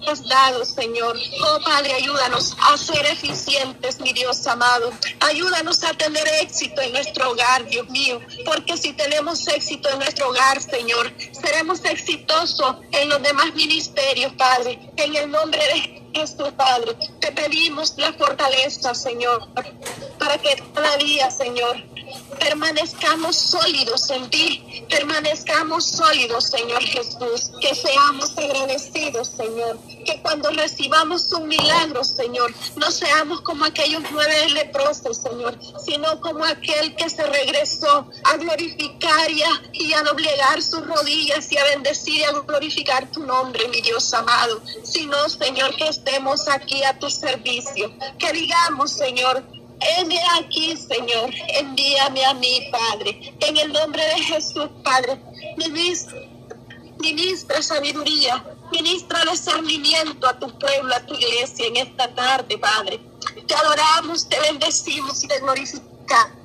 has 0.08 0.26
dado, 0.26 0.64
Señor. 0.64 1.16
Oh 1.44 1.64
Padre, 1.64 1.92
ayúdanos 1.94 2.56
a 2.60 2.76
ser 2.76 3.04
eficientes, 3.06 4.00
mi 4.00 4.12
Dios 4.12 4.46
amado. 4.46 4.90
Ayúdanos 5.20 5.82
a 5.84 5.92
tener 5.94 6.26
éxito 6.40 6.80
en 6.80 6.92
nuestro 6.92 7.30
hogar, 7.30 7.66
Dios 7.66 7.88
mío. 7.90 8.20
Porque 8.44 8.76
si 8.76 8.92
tenemos 8.92 9.46
éxito 9.48 9.88
en 9.90 9.98
nuestro 9.98 10.28
hogar, 10.28 10.60
Señor, 10.62 11.12
seremos 11.32 11.84
exitosos 11.84 12.76
en 12.92 13.08
los 13.08 13.22
demás 13.22 13.54
ministerios, 13.54 14.32
Padre. 14.34 14.78
En 14.96 15.14
el 15.14 15.30
nombre 15.30 15.60
de 15.60 16.02
Jesús, 16.14 16.52
Padre, 16.56 16.96
te 17.20 17.32
pedimos 17.32 17.94
la 17.96 18.12
fortaleza, 18.12 18.94
Señor, 18.94 19.48
para 20.18 20.38
que 20.38 20.62
cada 20.74 20.96
día, 20.96 21.30
Señor, 21.30 21.76
permanezcamos 22.38 23.36
sólidos 23.36 24.10
en 24.10 24.30
ti, 24.30 24.84
permanezcamos 24.88 25.84
sólidos, 25.84 26.44
Señor 26.44 26.82
Jesús, 26.82 27.50
que 27.60 27.74
seamos 27.74 28.36
agradecidos, 28.36 29.28
Señor, 29.28 29.78
que 30.04 30.20
cuando 30.22 30.50
recibamos 30.50 31.32
un 31.32 31.48
milagro, 31.48 32.04
Señor, 32.04 32.52
no 32.76 32.90
seamos 32.90 33.40
como 33.42 33.64
aquellos 33.64 34.02
nueve 34.10 34.48
leprosos, 34.50 35.18
Señor, 35.18 35.58
sino 35.84 36.20
como 36.20 36.44
aquel 36.44 36.94
que 36.96 37.10
se 37.10 37.24
regresó 37.26 38.08
a 38.24 38.36
glorificar 38.36 39.30
y 39.30 39.42
a, 39.42 39.62
y 39.72 39.92
a 39.92 40.02
doblegar 40.02 40.62
sus 40.62 40.86
rodillas 40.86 41.50
y 41.52 41.58
a 41.58 41.64
bendecir 41.64 42.14
y 42.14 42.24
a 42.24 42.32
glorificar 42.32 43.10
tu 43.10 43.24
nombre, 43.24 43.68
mi 43.68 43.80
Dios 43.80 44.12
amado, 44.14 44.60
sino, 44.84 45.28
Señor, 45.28 45.76
que 45.76 45.88
estemos 45.88 46.48
aquí 46.48 46.82
a 46.84 46.98
tu 46.98 47.10
servicio, 47.10 47.92
que 48.18 48.32
digamos, 48.32 48.92
Señor, 48.92 49.42
Heme 49.80 50.20
aquí, 50.38 50.76
Señor. 50.76 51.30
Envíame 51.60 52.24
a 52.24 52.34
mí, 52.34 52.68
Padre. 52.70 53.34
En 53.40 53.56
el 53.56 53.72
nombre 53.72 54.02
de 54.02 54.22
Jesús, 54.22 54.68
Padre. 54.82 55.20
Ministra, 55.56 56.18
ministra 56.98 57.62
sabiduría. 57.62 58.44
Ministra 58.72 59.24
discernimiento 59.30 60.28
a 60.28 60.38
tu 60.38 60.46
pueblo, 60.58 60.94
a 60.94 61.00
tu 61.06 61.14
iglesia 61.14 61.66
en 61.66 61.76
esta 61.76 62.14
tarde, 62.14 62.58
Padre. 62.58 63.00
Te 63.46 63.54
adoramos, 63.54 64.28
te 64.28 64.38
bendecimos 64.40 65.24
y 65.24 65.28
te 65.28 65.38
glorificamos. 65.40 66.38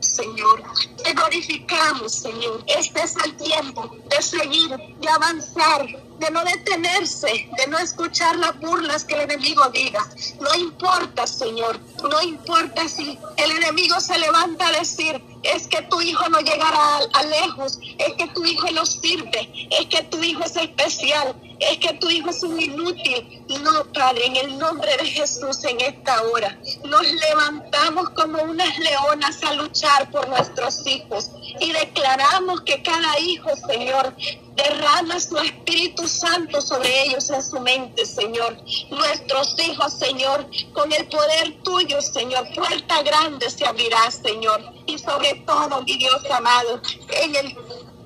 Señor. 0.00 0.62
Te 1.02 1.12
glorificamos, 1.12 2.12
Señor. 2.12 2.62
Este 2.66 3.02
es 3.02 3.14
el 3.24 3.36
tiempo 3.36 3.90
de 4.08 4.22
seguir, 4.22 4.70
de 5.00 5.08
avanzar, 5.08 5.86
de 6.20 6.30
no 6.30 6.44
detenerse, 6.44 7.48
de 7.56 7.66
no 7.68 7.78
escuchar 7.78 8.36
las 8.36 8.58
burlas 8.60 9.04
que 9.04 9.14
el 9.14 9.22
enemigo 9.22 9.68
diga. 9.70 10.06
No 10.40 10.54
importa, 10.54 11.26
Señor, 11.26 11.80
no 12.02 12.22
importa 12.22 12.86
si 12.88 13.18
el 13.38 13.50
enemigo 13.50 13.98
se 14.00 14.18
levanta 14.18 14.68
a 14.68 14.72
decir, 14.72 15.20
es 15.42 15.66
que 15.68 15.82
tu 15.82 16.00
hijo 16.00 16.28
no 16.28 16.40
llegará 16.40 16.98
a, 17.12 17.22
lejos, 17.24 17.78
es 17.98 18.12
que 18.14 18.28
tu 18.28 18.44
hijo 18.44 18.70
no 18.72 18.84
sirve, 18.84 19.68
es 19.70 19.86
que 19.86 20.02
tu 20.04 20.22
hijo 20.22 20.42
es 20.44 20.56
especial, 20.56 21.34
es 21.58 21.78
que 21.78 21.94
tu 21.94 22.10
hijo 22.10 22.30
es 22.30 22.42
un 22.42 22.60
inútil. 22.60 23.44
No, 23.62 23.84
Padre, 23.92 24.26
en 24.26 24.36
el 24.36 24.58
nombre 24.58 24.96
de 24.96 25.06
Jesús 25.06 25.64
en 25.64 25.80
esta 25.80 26.22
hora, 26.22 26.58
nos 26.84 27.02
levantamos 27.02 28.10
como 28.10 28.42
unas 28.42 28.78
leonas 28.78 29.42
a 29.42 29.54
luchar 29.54 30.10
por 30.10 30.28
nuestros 30.28 30.86
hijos 30.86 31.30
y 31.60 31.72
declaramos 31.72 32.60
que 32.62 32.82
cada 32.82 33.18
hijo, 33.18 33.50
Señor, 33.68 34.14
derrama 34.54 35.18
su 35.18 35.36
Espíritu 35.38 36.06
Santo 36.06 36.60
sobre 36.60 37.04
ellos 37.04 37.30
en 37.30 37.42
su 37.42 37.60
mente, 37.60 38.04
Señor. 38.06 38.56
Nuestros 38.90 39.58
hijos, 39.60 39.92
Señor, 39.92 40.46
con 40.72 40.92
el 40.92 41.06
poder 41.08 41.62
tuyo, 41.62 42.00
Señor, 42.00 42.46
puerta 42.54 43.02
grande 43.02 43.50
se 43.50 43.66
abrirá, 43.66 44.10
Señor. 44.10 44.79
Y 44.90 44.98
sobre 44.98 45.34
todo, 45.46 45.82
mi 45.82 45.96
Dios 45.96 46.22
amado, 46.30 46.80
en 47.08 47.36
el 47.36 47.56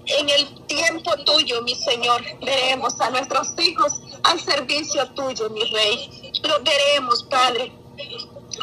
en 0.07 0.29
el 0.29 0.67
tiempo 0.67 1.17
tuyo, 1.25 1.63
mi 1.63 1.75
Señor, 1.75 2.23
veremos 2.45 3.01
a 3.01 3.09
nuestros 3.09 3.49
hijos 3.59 3.93
al 4.23 4.39
servicio 4.39 5.09
tuyo, 5.15 5.49
mi 5.49 5.63
Rey. 5.65 6.33
Lo 6.43 6.61
veremos, 6.63 7.23
Padre, 7.25 7.73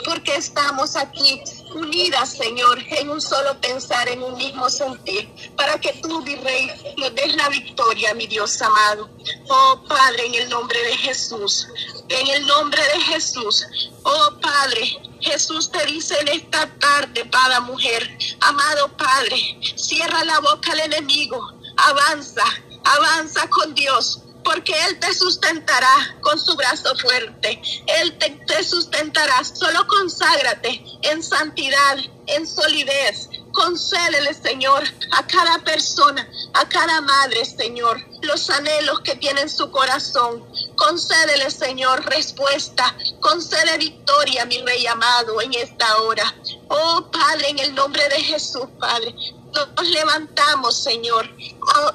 porque 0.05 0.35
estamos 0.35 0.95
aquí 0.95 1.41
unidas, 1.73 2.37
Señor, 2.37 2.77
en 2.89 3.09
un 3.09 3.21
solo 3.21 3.59
pensar, 3.59 4.07
en 4.09 4.21
un 4.21 4.35
mismo 4.35 4.69
sentir, 4.69 5.29
para 5.55 5.79
que 5.79 5.93
tú, 5.93 6.21
mi 6.21 6.35
Rey, 6.35 6.69
nos 6.97 7.15
des 7.15 7.35
la 7.35 7.49
victoria, 7.49 8.13
mi 8.13 8.27
Dios 8.27 8.61
amado. 8.61 9.09
Oh 9.49 9.81
Padre, 9.87 10.27
en 10.27 10.35
el 10.35 10.49
nombre 10.49 10.79
de 10.83 10.97
Jesús, 10.97 11.67
en 12.07 12.27
el 12.27 12.45
nombre 12.45 12.83
de 12.83 13.01
Jesús, 13.01 13.65
oh 14.03 14.29
Padre, 14.39 15.10
Jesús 15.21 15.71
te 15.71 15.85
dice 15.85 16.19
en 16.19 16.27
esta 16.29 16.67
tarde, 16.79 17.25
Padre 17.25 17.59
mujer, 17.61 18.17
amado 18.39 18.95
Padre, 18.97 19.37
cierra 19.75 20.23
la 20.23 20.39
boca 20.39 20.71
al 20.71 20.79
enemigo, 20.79 21.39
avanza, 21.77 22.43
avanza 22.83 23.47
con 23.49 23.73
Dios, 23.75 24.21
porque 24.43 24.73
Él 24.85 24.99
te 24.99 25.13
sustentará 25.13 26.17
con 26.21 26.39
su 26.39 26.55
brazo 26.55 26.95
fuerte. 26.97 27.61
Él 27.87 28.17
te, 28.17 28.63
sustentará. 28.63 29.43
Solo 29.43 29.85
conságrate 29.87 30.83
en 31.03 31.23
santidad, 31.23 31.97
en 32.27 32.47
solidez. 32.47 33.29
Concédele, 33.51 34.33
Señor, 34.33 34.83
a 35.11 35.27
cada 35.27 35.59
persona, 35.59 36.27
a 36.53 36.67
cada 36.67 37.01
madre, 37.01 37.43
Señor, 37.45 37.99
los 38.21 38.49
anhelos 38.49 39.01
que 39.01 39.15
tiene 39.15 39.41
en 39.41 39.49
su 39.49 39.69
corazón. 39.71 40.45
Concédele, 40.75 41.49
Señor, 41.51 42.05
respuesta. 42.05 42.95
Concede 43.19 43.77
victoria, 43.77 44.45
mi 44.45 44.61
Rey 44.61 44.87
amado, 44.87 45.41
en 45.41 45.53
esta 45.53 45.97
hora. 46.01 46.23
Oh, 46.69 47.09
Padre, 47.11 47.49
en 47.49 47.59
el 47.59 47.75
nombre 47.75 48.07
de 48.09 48.21
Jesús, 48.21 48.67
Padre, 48.79 49.13
nos 49.53 49.89
levantamos, 49.89 50.75
Señor, 50.75 51.29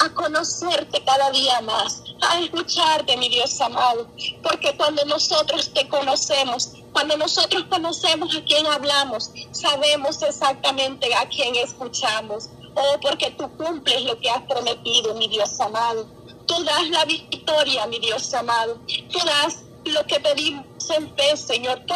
a, 0.01 0.09
conocerte 0.11 1.03
cada 1.05 1.31
día 1.31 1.61
más 1.63 2.03
a 2.23 2.41
escucharte, 2.41 3.17
mi 3.17 3.29
Dios 3.29 3.61
amado, 3.61 4.09
porque 4.43 4.75
cuando 4.77 5.05
nosotros 5.05 5.71
te 5.73 5.87
conocemos, 5.89 6.73
cuando 6.93 7.17
nosotros 7.17 7.65
conocemos 7.69 8.35
a 8.35 8.43
quién 8.45 8.67
hablamos, 8.67 9.31
sabemos 9.53 10.23
exactamente 10.23 11.15
a 11.15 11.29
quién 11.29 11.55
escuchamos. 11.57 12.49
Oh, 12.75 13.01
porque 13.01 13.31
tú 13.33 13.51
cumples 13.57 14.03
lo 14.03 14.19
que 14.19 14.29
has 14.29 14.43
prometido, 14.43 15.15
mi 15.15 15.29
Dios 15.29 15.59
amado. 15.61 16.07
Tú 16.47 16.63
das 16.63 16.89
la 16.91 17.05
victoria, 17.07 17.87
mi 17.87 17.99
Dios 17.99 18.33
amado. 18.35 18.79
Tú 19.11 19.19
das 19.25 19.63
lo 19.85 20.05
que 20.07 20.21
pedimos 20.21 20.67
en 20.91 21.15
fe, 21.17 21.37
Señor. 21.37 21.81
Tú 21.87 21.95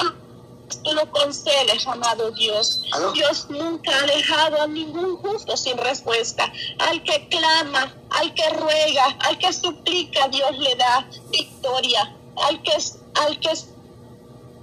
tú 0.83 0.93
lo 0.93 1.11
concedes, 1.11 1.87
amado 1.87 2.31
Dios. 2.33 2.83
Dios 3.15 3.47
nunca 3.51 3.91
ha 3.97 4.07
dejado 4.07 4.63
a 4.63 4.67
ningún 4.67 5.17
justo 5.19 5.57
sin 5.57 5.77
respuesta. 5.79 6.53
Al 6.79 7.03
que 7.03 7.29
clama, 7.29 7.95
al 8.11 8.35
que 8.35 8.49
ruega, 8.51 9.05
al 9.21 9.39
que 9.39 9.53
suplica, 9.53 10.29
Dios 10.29 10.59
le 10.59 10.75
da 10.77 11.09
victoria. 11.31 12.17
Al 12.37 12.63
que, 12.63 12.73
al 13.15 13.41
que 13.41 13.51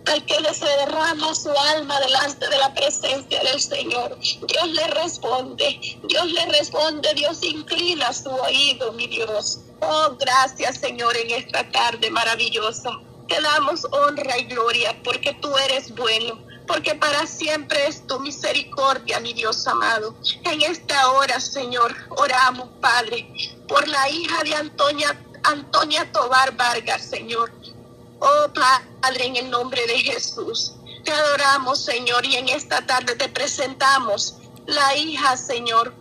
al 0.07 0.25
que 0.25 0.53
se 0.53 0.65
derrama 0.65 1.35
su 1.35 1.51
alma 1.51 1.99
delante 1.99 2.47
de 2.47 2.57
la 2.57 2.73
presencia 2.73 3.41
del 3.43 3.59
Señor. 3.59 4.17
Dios 4.19 4.67
le 4.69 4.87
responde, 4.87 5.79
Dios 6.03 6.31
le 6.31 6.45
responde, 6.45 7.13
Dios 7.13 7.43
inclina 7.43 8.13
su 8.13 8.29
oído, 8.29 8.93
mi 8.93 9.07
Dios. 9.07 9.59
Oh, 9.81 10.15
gracias 10.17 10.77
Señor 10.77 11.15
en 11.17 11.31
esta 11.31 11.69
tarde 11.71 12.09
maravillosa. 12.09 12.91
Te 13.27 13.41
damos 13.41 13.86
honra 13.91 14.38
y 14.38 14.46
gloria 14.46 14.96
porque 15.03 15.34
tú 15.41 15.55
eres 15.57 15.93
bueno, 15.93 16.39
porque 16.65 16.96
para 16.96 17.27
siempre 17.27 17.88
es 17.88 18.05
tu 18.07 18.19
misericordia, 18.19 19.19
mi 19.19 19.34
Dios 19.34 19.67
amado. 19.67 20.15
En 20.43 20.62
esta 20.62 21.12
hora, 21.12 21.39
Señor, 21.39 21.93
oramos, 22.10 22.69
Padre, 22.79 23.27
por 23.67 23.88
la 23.88 24.10
hija 24.10 24.43
de 24.43 24.55
Antonia, 24.55 25.19
Antonia 25.43 26.12
Tobar 26.12 26.55
Vargas, 26.55 27.03
Señor. 27.03 27.51
Oh 28.19 28.48
Padre, 28.53 29.25
en 29.25 29.36
el 29.36 29.50
nombre 29.50 29.86
de 29.88 30.00
Jesús, 30.00 30.74
te 31.03 31.12
adoramos, 31.12 31.84
Señor, 31.84 32.25
y 32.25 32.36
en 32.36 32.50
esta 32.50 32.86
tarde 32.86 33.15
te 33.15 33.29
presentamos 33.29 34.36
la 34.65 34.96
hija, 34.96 35.38
Señor. 35.38 35.93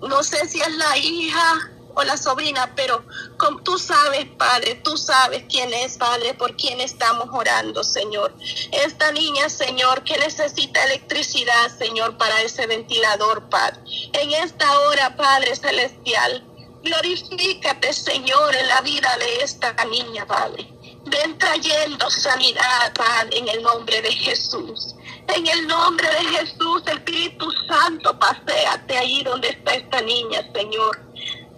No 0.00 0.22
sé 0.22 0.48
si 0.48 0.60
es 0.60 0.76
la 0.76 0.96
hija 0.96 1.71
o 1.94 2.02
la 2.04 2.16
sobrina, 2.16 2.72
pero 2.74 3.04
como 3.36 3.62
tú 3.62 3.78
sabes, 3.78 4.26
Padre, 4.38 4.76
tú 4.84 4.96
sabes 4.96 5.44
quién 5.48 5.72
es, 5.72 5.96
Padre, 5.98 6.34
por 6.34 6.56
quién 6.56 6.80
estamos 6.80 7.28
orando, 7.32 7.84
Señor. 7.84 8.34
Esta 8.72 9.12
niña, 9.12 9.48
Señor, 9.48 10.02
que 10.04 10.16
necesita 10.18 10.84
electricidad, 10.84 11.76
Señor, 11.78 12.16
para 12.18 12.40
ese 12.42 12.66
ventilador, 12.66 13.48
Padre. 13.48 13.80
En 14.12 14.32
esta 14.32 14.80
hora, 14.80 15.16
Padre 15.16 15.54
Celestial, 15.56 16.46
Glorifícate, 16.82 17.92
Señor, 17.92 18.56
en 18.56 18.66
la 18.66 18.80
vida 18.80 19.16
de 19.18 19.44
esta 19.44 19.72
niña, 19.84 20.26
Padre. 20.26 20.66
Ven 21.04 21.38
trayendo 21.38 22.10
sanidad, 22.10 22.92
Padre, 22.94 23.38
en 23.38 23.48
el 23.48 23.62
nombre 23.62 24.02
de 24.02 24.10
Jesús. 24.10 24.96
En 25.28 25.46
el 25.46 25.68
nombre 25.68 26.08
de 26.08 26.38
Jesús, 26.38 26.82
Espíritu 26.86 27.48
Santo, 27.68 28.18
paséate 28.18 28.98
ahí 28.98 29.22
donde 29.22 29.50
está 29.50 29.74
esta 29.74 30.00
niña, 30.00 30.44
Señor. 30.52 31.00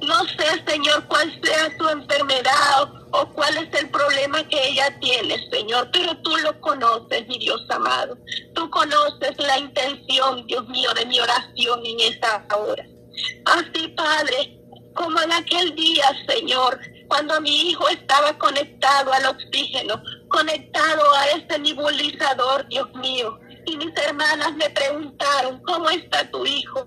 No 0.06 0.24
sé, 0.24 0.62
Señor, 0.66 1.06
cuál 1.06 1.40
sea 1.42 1.76
su 1.78 1.88
enfermedad 1.88 2.92
o 3.12 3.26
cuál 3.30 3.56
es 3.56 3.80
el 3.80 3.88
problema 3.90 4.46
que 4.48 4.68
ella 4.68 4.94
tiene, 5.00 5.38
Señor, 5.50 5.88
pero 5.92 6.16
tú 6.18 6.36
lo 6.38 6.60
conoces, 6.60 7.26
mi 7.28 7.38
Dios 7.38 7.62
amado. 7.70 8.16
Tú 8.54 8.68
conoces 8.70 9.36
la 9.38 9.58
intención, 9.58 10.46
Dios 10.46 10.68
mío, 10.68 10.92
de 10.94 11.06
mi 11.06 11.20
oración 11.20 11.86
en 11.86 12.00
esta 12.00 12.44
hora. 12.56 12.84
Así, 13.46 13.88
Padre, 13.88 14.60
como 14.94 15.20
en 15.20 15.32
aquel 15.32 15.74
día, 15.74 16.06
Señor, 16.28 16.78
cuando 17.08 17.40
mi 17.40 17.70
hijo 17.70 17.88
estaba 17.88 18.36
conectado 18.38 19.12
al 19.12 19.26
oxígeno, 19.26 20.02
conectado 20.28 21.14
a 21.14 21.26
ese 21.28 21.58
nebulizador, 21.58 22.66
Dios 22.68 22.92
mío. 22.94 23.38
Y 23.66 23.76
mis 23.76 23.96
hermanas 23.96 24.54
me 24.56 24.68
preguntaron, 24.70 25.62
¿cómo 25.62 25.88
está 25.90 26.28
tu 26.30 26.44
hijo? 26.44 26.86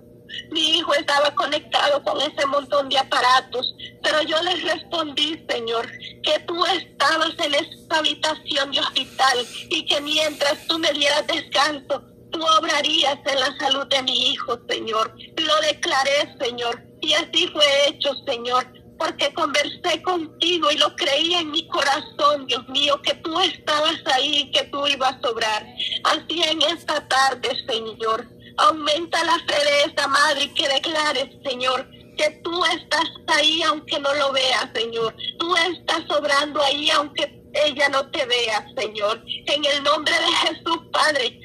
Mi 0.50 0.78
hijo 0.78 0.94
estaba 0.94 1.34
conectado 1.34 2.02
con 2.02 2.20
ese 2.20 2.46
montón 2.46 2.88
de 2.88 2.98
aparatos, 2.98 3.74
pero 4.02 4.22
yo 4.22 4.40
les 4.42 4.62
respondí, 4.62 5.44
Señor, 5.48 5.90
que 6.22 6.38
tú 6.46 6.64
estabas 6.66 7.34
en 7.38 7.54
esa 7.54 7.98
habitación 7.98 8.70
de 8.72 8.80
hospital 8.80 9.46
y 9.70 9.84
que 9.86 10.00
mientras 10.00 10.66
tú 10.66 10.78
me 10.78 10.92
dieras 10.92 11.26
descanso, 11.26 12.02
tú 12.30 12.44
obrarías 12.58 13.18
en 13.24 13.40
la 13.40 13.56
salud 13.58 13.86
de 13.88 14.02
mi 14.02 14.32
hijo, 14.32 14.58
Señor. 14.68 15.14
Lo 15.36 15.60
declaré, 15.60 16.34
Señor. 16.40 16.82
Y 17.00 17.12
así 17.14 17.48
fue 17.48 17.64
hecho, 17.88 18.12
Señor, 18.26 18.66
porque 18.98 19.32
conversé 19.32 20.02
contigo 20.02 20.70
y 20.70 20.76
lo 20.76 20.94
creía 20.96 21.40
en 21.40 21.50
mi 21.52 21.66
corazón, 21.68 22.46
Dios 22.46 22.68
mío, 22.68 23.00
que 23.02 23.14
tú 23.14 23.38
estabas 23.40 24.00
ahí, 24.06 24.50
que 24.50 24.64
tú 24.64 24.86
ibas 24.86 25.14
a 25.22 25.30
obrar. 25.30 25.66
Así 26.04 26.42
en 26.42 26.60
esta 26.62 27.06
tarde, 27.06 27.50
Señor, 27.66 28.26
aumenta 28.58 29.24
la 29.24 29.38
fe 29.38 29.64
de 29.64 29.82
esta 29.86 30.06
madre 30.08 30.44
y 30.44 30.54
que 30.54 30.68
declares, 30.68 31.28
Señor, 31.44 31.88
que 32.16 32.30
tú 32.42 32.64
estás 32.64 33.08
ahí 33.28 33.62
aunque 33.62 33.98
no 34.00 34.12
lo 34.14 34.32
veas, 34.32 34.68
Señor. 34.74 35.14
Tú 35.38 35.54
estás 35.56 36.02
obrando 36.10 36.60
ahí 36.62 36.90
aunque 36.90 37.38
ella 37.54 37.88
no 37.88 38.10
te 38.10 38.24
vea, 38.26 38.66
Señor. 38.76 39.22
En 39.46 39.64
el 39.64 39.82
nombre 39.82 40.12
de 40.12 40.48
Jesús, 40.48 40.78
Padre, 40.92 41.40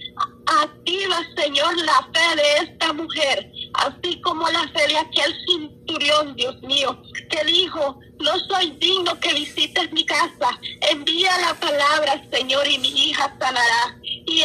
activa, 0.46 1.22
Señor, 1.38 1.76
la 1.78 2.10
fe 2.14 2.36
de 2.36 2.70
esta 2.70 2.92
mujer, 2.94 3.52
así 3.76 4.20
como 4.22 4.50
la 4.50 4.68
fe 4.70 4.88
de 4.88 4.98
aquel 4.98 5.34
centurión, 5.48 6.36
Dios 6.36 6.62
mío, 6.62 7.02
que 7.30 7.44
dijo, 7.46 8.00
no 8.20 8.40
soy 8.50 8.72
digno 8.72 9.20
que 9.20 9.34
visites 9.34 9.92
mi 9.92 10.06
casa, 10.06 10.60
envía 10.92 11.32
la 11.40 11.54
palabra, 11.60 12.26
Señor, 12.32 12.68
y 12.68 12.78
mi 12.80 12.90
hija 12.90 13.36
sanará. 13.40 13.98
Y 14.04 14.42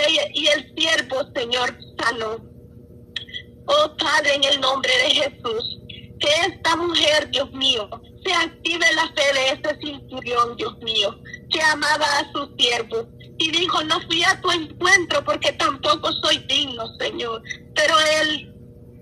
el 0.47 0.75
siervo, 0.77 1.23
Señor, 1.35 1.77
sanó. 1.99 2.48
Oh 3.71 3.97
Padre, 3.99 4.35
en 4.35 4.45
el 4.45 4.61
nombre 4.61 4.91
de 4.91 5.11
Jesús, 5.11 5.79
que 6.19 6.29
esta 6.47 6.75
mujer, 6.77 7.29
Dios 7.31 7.53
mío, 7.53 7.89
se 8.25 8.33
active 8.33 8.87
la 8.95 9.09
fe 9.09 9.33
de 9.35 9.49
ese 9.51 9.79
centurión, 9.85 10.57
Dios 10.57 10.77
mío, 10.79 11.15
que 11.51 11.61
amaba 11.61 12.07
a 12.19 12.33
su 12.33 12.51
siervo, 12.57 13.07
y 13.39 13.51
dijo, 13.51 13.85
no 13.85 14.01
fui 14.09 14.25
a 14.25 14.41
tu 14.41 14.51
encuentro 14.51 15.23
porque 15.23 15.53
tampoco 15.53 16.11
soy 16.23 16.39
digno, 16.49 16.85
Señor. 16.99 17.43
Pero 17.75 17.95
él, 18.21 18.53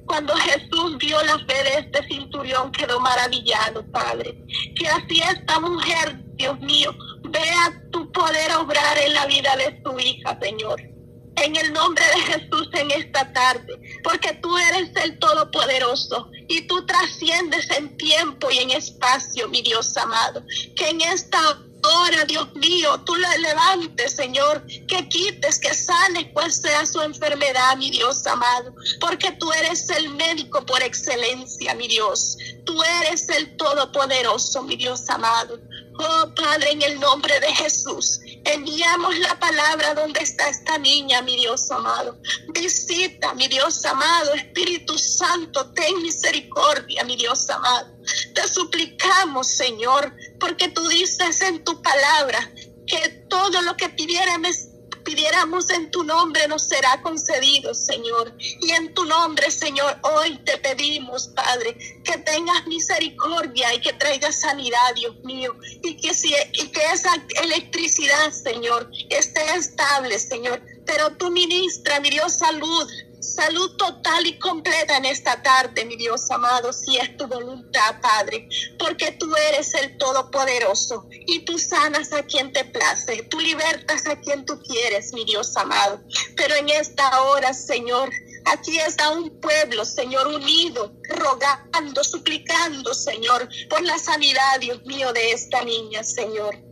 cuando 0.05 0.35
Jesús 0.35 0.99
vio 0.99 1.23
la 1.23 1.39
fe 1.39 1.63
de 1.65 1.79
este 1.79 2.07
cinturón, 2.09 2.71
quedó 2.73 3.01
maravillado, 3.01 3.85
Padre. 3.93 4.37
Que 4.75 4.89
así 4.89 5.23
esta 5.23 5.61
mujer, 5.61 6.23
Dios 6.35 6.59
mío, 6.61 6.95
vea 7.31 7.83
tu 7.93 8.11
poder 8.13 8.53
obrar 8.57 8.99
en 8.99 9.15
la 9.15 9.27
vida 9.27 9.57
de 9.57 9.81
su 9.83 9.99
hija, 9.99 10.39
Señor. 10.43 10.96
En 11.37 11.55
el 11.57 11.73
nombre 11.73 12.05
de 12.05 12.21
Jesús 12.33 12.69
en 12.73 12.91
esta 12.91 13.33
tarde, 13.33 14.01
porque 14.03 14.33
tú 14.43 14.57
eres 14.57 14.91
el 15.05 15.19
Todopoderoso 15.19 16.31
y 16.49 16.63
tú 16.63 16.85
trasciendes 16.87 17.71
en 17.71 17.97
tiempo 17.97 18.51
y 18.51 18.59
en 18.59 18.71
espacio, 18.71 19.49
mi 19.49 19.63
Dios 19.63 19.97
amado. 19.97 20.43
Que 20.75 20.89
en 20.89 21.01
esta 21.03 21.59
Ahora, 21.87 22.25
Dios 22.25 22.53
mío, 22.55 23.01
tú 23.05 23.15
la 23.15 23.37
levantes, 23.39 24.17
Señor, 24.17 24.67
que 24.89 25.09
quites, 25.09 25.59
que 25.59 25.73
sanes 25.73 26.27
cual 26.33 26.51
sea 26.53 26.85
su 26.85 27.01
enfermedad, 27.01 27.77
mi 27.77 27.91
Dios 27.91 28.27
amado, 28.27 28.75
porque 28.99 29.31
tú 29.33 29.53
eres 29.53 29.89
el 29.91 30.09
médico 30.11 30.65
por 30.67 30.83
excelencia, 30.83 31.75
mi 31.75 31.87
Dios. 31.87 32.37
Tú 32.65 32.83
eres 32.83 33.29
el 33.29 33.57
todopoderoso, 33.57 34.63
mi 34.65 34.77
Dios 34.77 35.09
amado. 35.09 35.61
Oh 35.99 36.35
Padre, 36.35 36.73
en 36.73 36.83
el 36.83 36.99
nombre 36.99 37.39
de 37.41 37.55
Jesús, 37.55 38.21
enviamos 38.47 39.19
la 39.19 39.39
palabra 39.39 39.95
donde 39.95 40.21
está 40.21 40.49
esta 40.49 40.79
niña, 40.79 41.21
mi 41.23 41.37
Dios 41.37 41.71
amado. 41.71 42.19
Visita, 42.55 43.35
mi 43.35 43.49
Dios 43.49 43.85
amado, 43.85 44.35
Espíritu 44.35 44.97
Santo, 44.97 45.73
ten 45.73 46.03
misericordia, 46.03 47.05
mi 47.05 47.17
Dios 47.17 47.49
amado. 47.51 47.89
Te 48.35 48.47
suplicamos, 48.49 49.49
Señor, 49.49 50.15
porque 50.39 50.69
tú 50.69 50.87
dices 50.89 51.41
en 51.43 51.65
tu 51.65 51.83
palabra 51.83 52.53
que 52.87 53.09
todo 53.29 53.63
lo 53.63 53.77
que 53.77 53.89
pidiéramos, 53.89 54.69
pidiéramos 55.07 55.71
en 55.71 55.89
tu 55.93 56.03
nombre 56.03 56.49
nos 56.49 56.65
será 56.65 57.01
concedido, 57.01 57.73
Señor. 57.73 58.35
Y 58.39 58.73
en 58.73 58.93
tu 58.93 59.05
nombre, 59.05 59.51
Señor, 59.51 59.97
hoy 60.03 60.37
te 60.39 60.59
pedimos, 60.59 61.29
Padre, 61.29 61.79
que 62.03 62.19
tengas 62.19 62.67
misericordia 62.67 63.73
y 63.73 63.81
que 63.81 63.93
traigas 63.93 64.41
sanidad, 64.41 64.95
Dios 64.97 65.15
mío. 65.23 65.57
Y 65.85 65.97
que, 65.97 66.13
si, 66.13 66.35
y 66.53 66.69
que 66.69 66.81
esa 66.93 67.15
electricidad, 67.43 68.33
Señor, 68.33 68.91
esté 69.09 69.43
estable, 69.55 70.19
Señor. 70.19 70.61
Pero 70.85 71.17
tú 71.17 71.31
ministra, 71.31 72.01
mi 72.01 72.11
Dios, 72.11 72.33
salud, 72.39 72.91
salud 73.35 73.77
total 73.77 74.27
y 74.27 74.39
completa 74.39 74.97
en 74.97 75.05
esta 75.05 75.43
tarde, 75.43 75.85
mi 75.85 75.97
Dios 75.97 76.31
amado, 76.31 76.73
si 76.73 76.97
es 76.97 77.17
tu 77.17 77.27
voluntad, 77.27 78.01
Padre, 78.01 78.49
porque 78.79 79.13
tú 79.13 79.27
eres 79.49 79.75
el 79.75 79.99
Todopoderoso 79.99 81.09
y 81.11 81.45
tú 81.45 81.59
sanas 81.59 82.13
a 82.13 82.23
quien 82.23 82.53
te 82.53 82.65
place, 82.65 83.23
tú 83.25 83.41
libertas 83.41 84.07
a 84.07 84.21
quien 84.21 84.45
tú 84.45 84.61
quieres, 84.63 85.13
mi 85.13 85.25
Dios 85.25 85.57
amado. 85.57 86.01
Pero 86.37 86.55
en 86.55 86.69
esta 86.71 87.23
hora, 87.23 87.53
Señor, 87.53 88.11
Aquí 88.49 88.79
está 88.79 89.11
un 89.11 89.41
pueblo, 89.41 89.85
Señor, 89.85 90.29
unido, 90.29 90.95
rogando, 91.09 92.05
suplicando, 92.05 92.95
Señor, 92.95 93.49
por 93.69 93.83
la 93.83 93.99
sanidad, 93.99 94.61
Dios 94.61 94.85
mío, 94.85 95.13
de 95.13 95.33
esta 95.33 95.65
niña, 95.65 96.05
Señor. 96.05 96.66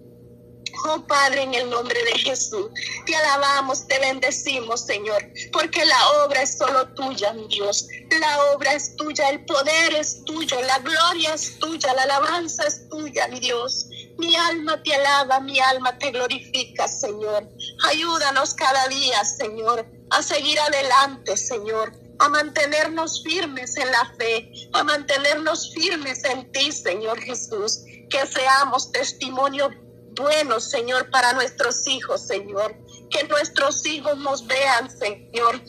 Oh 0.86 1.02
Padre, 1.06 1.42
en 1.42 1.54
el 1.54 1.70
nombre 1.70 1.98
de 2.04 2.18
Jesús, 2.18 2.66
te 3.06 3.16
alabamos, 3.16 3.86
te 3.86 3.98
bendecimos, 4.00 4.84
Señor, 4.84 5.24
porque 5.50 5.82
la 5.82 6.10
obra 6.24 6.42
es 6.42 6.58
solo 6.58 6.86
tuya, 6.94 7.32
mi 7.32 7.48
Dios. 7.48 7.88
La 8.20 8.52
obra 8.52 8.74
es 8.74 8.94
tuya, 8.96 9.30
el 9.30 9.46
poder 9.46 9.94
es 9.94 10.22
tuyo, 10.26 10.60
la 10.60 10.78
gloria 10.80 11.32
es 11.32 11.58
tuya, 11.58 11.94
la 11.94 12.02
alabanza 12.02 12.66
es 12.66 12.86
tuya, 12.90 13.28
mi 13.28 13.40
Dios. 13.40 13.86
Mi 14.18 14.36
alma 14.36 14.82
te 14.82 14.94
alaba, 14.94 15.40
mi 15.40 15.58
alma 15.58 15.96
te 15.96 16.10
glorifica, 16.10 16.86
Señor. 16.86 17.48
Ayúdanos 17.88 18.52
cada 18.52 18.86
día, 18.88 19.24
Señor, 19.24 19.86
a 20.10 20.22
seguir 20.22 20.60
adelante, 20.60 21.34
Señor 21.36 22.04
a 22.20 22.28
mantenernos 22.28 23.24
firmes 23.24 23.76
en 23.76 23.90
la 23.90 24.12
fe, 24.16 24.50
a 24.72 24.84
mantenernos 24.84 25.72
firmes 25.74 26.22
en 26.24 26.50
ti, 26.52 26.70
Señor 26.70 27.20
Jesús, 27.20 27.80
que 28.08 28.24
seamos 28.26 28.92
testimonio 28.92 29.68
buenos, 30.14 30.70
Señor, 30.70 31.10
para 31.10 31.32
nuestros 31.32 31.86
hijos, 31.86 32.26
Señor. 32.26 32.74
Que 33.10 33.24
nuestros 33.24 33.84
hijos 33.86 34.16
nos 34.18 34.46
vean, 34.46 34.90
Señor. 34.90 35.60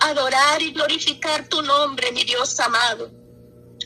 Adorar 0.00 0.62
y 0.62 0.72
glorificar 0.72 1.48
tu 1.48 1.62
nombre, 1.62 2.12
mi 2.12 2.24
Dios 2.24 2.58
amado. 2.60 3.10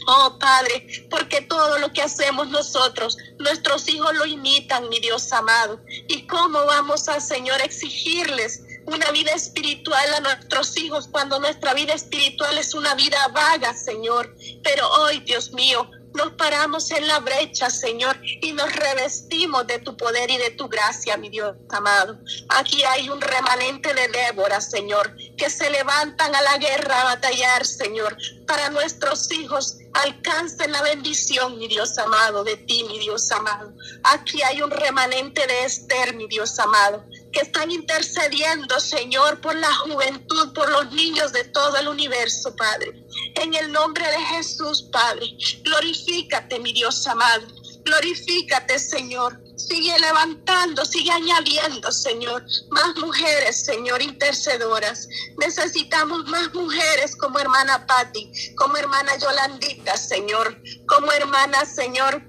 Oh 0.06 0.36
Padre, 0.38 1.06
porque 1.10 1.42
todo 1.42 1.78
lo 1.78 1.92
que 1.92 2.02
hacemos 2.02 2.48
nosotros, 2.48 3.16
nuestros 3.38 3.88
hijos 3.88 4.12
lo 4.14 4.26
imitan, 4.26 4.88
mi 4.88 4.98
Dios 5.00 5.32
amado. 5.32 5.80
¿Y 6.08 6.26
cómo 6.26 6.64
vamos 6.66 7.08
a, 7.08 7.20
Señor, 7.20 7.60
exigirles 7.60 8.62
una 8.86 9.10
vida 9.12 9.30
espiritual 9.32 10.14
a 10.14 10.20
nuestros 10.20 10.76
hijos 10.76 11.08
cuando 11.08 11.38
nuestra 11.38 11.72
vida 11.74 11.94
espiritual 11.94 12.58
es 12.58 12.74
una 12.74 12.94
vida 12.94 13.28
vaga, 13.28 13.74
Señor? 13.74 14.34
Pero 14.64 14.88
hoy, 14.90 15.20
Dios 15.20 15.52
mío, 15.52 15.88
nos 16.14 16.32
paramos 16.32 16.90
en 16.90 17.06
la 17.06 17.20
brecha, 17.20 17.70
Señor, 17.70 18.18
y 18.22 18.52
nos 18.52 18.74
revestimos 18.74 19.66
de 19.66 19.78
tu 19.78 19.96
poder 19.96 20.30
y 20.30 20.38
de 20.38 20.50
tu 20.50 20.68
gracia, 20.68 21.16
mi 21.16 21.30
Dios 21.30 21.56
amado. 21.70 22.18
Aquí 22.48 22.82
hay 22.84 23.08
un 23.08 23.20
remanente 23.20 23.92
de 23.94 24.08
Débora, 24.08 24.60
Señor, 24.60 25.14
que 25.36 25.50
se 25.50 25.70
levantan 25.70 26.34
a 26.34 26.42
la 26.42 26.58
guerra 26.58 27.00
a 27.00 27.04
batallar, 27.04 27.64
Señor, 27.66 28.16
para 28.46 28.70
nuestros 28.70 29.30
hijos 29.32 29.78
alcancen 29.94 30.72
la 30.72 30.82
bendición, 30.82 31.58
mi 31.58 31.68
Dios 31.68 31.98
amado, 31.98 32.44
de 32.44 32.56
ti, 32.56 32.84
mi 32.84 32.98
Dios 32.98 33.30
amado. 33.30 33.72
Aquí 34.04 34.42
hay 34.42 34.62
un 34.62 34.70
remanente 34.70 35.46
de 35.46 35.64
Esther, 35.64 36.14
mi 36.14 36.26
Dios 36.28 36.58
amado, 36.58 37.04
que 37.32 37.40
están 37.40 37.70
intercediendo, 37.70 38.78
Señor, 38.78 39.40
por 39.40 39.54
la 39.56 39.72
juventud, 39.74 40.52
por 40.52 40.70
los 40.70 40.92
niños 40.92 41.32
de 41.32 41.44
todo 41.44 41.76
el 41.78 41.88
universo, 41.88 42.54
Padre. 42.56 43.04
En 43.36 43.54
el 43.54 43.72
nombre 43.72 44.06
de 44.06 44.18
Jesús, 44.18 44.88
Padre, 44.92 45.26
glorifícate, 45.62 46.58
mi 46.60 46.72
Dios 46.72 47.06
amado. 47.06 47.46
Glorifícate, 47.84 48.78
Señor. 48.78 49.40
Sigue 49.56 49.98
levantando, 49.98 50.84
sigue 50.84 51.10
añadiendo, 51.10 51.90
Señor, 51.90 52.44
más 52.70 52.96
mujeres, 52.96 53.64
Señor, 53.64 54.02
intercedoras. 54.02 55.08
Necesitamos 55.38 56.24
más 56.26 56.52
mujeres 56.54 57.16
como 57.16 57.38
hermana 57.38 57.86
Patti, 57.86 58.30
como 58.56 58.76
hermana 58.76 59.16
Yolandita, 59.18 59.96
Señor, 59.96 60.60
como 60.86 61.10
hermana, 61.12 61.64
Señor, 61.64 62.22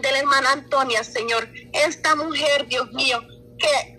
de 0.00 0.12
la 0.12 0.18
hermana 0.18 0.52
Antonia, 0.52 1.02
Señor. 1.04 1.48
Esta 1.72 2.14
mujer, 2.14 2.66
Dios 2.68 2.90
mío, 2.92 3.20
que 3.58 3.96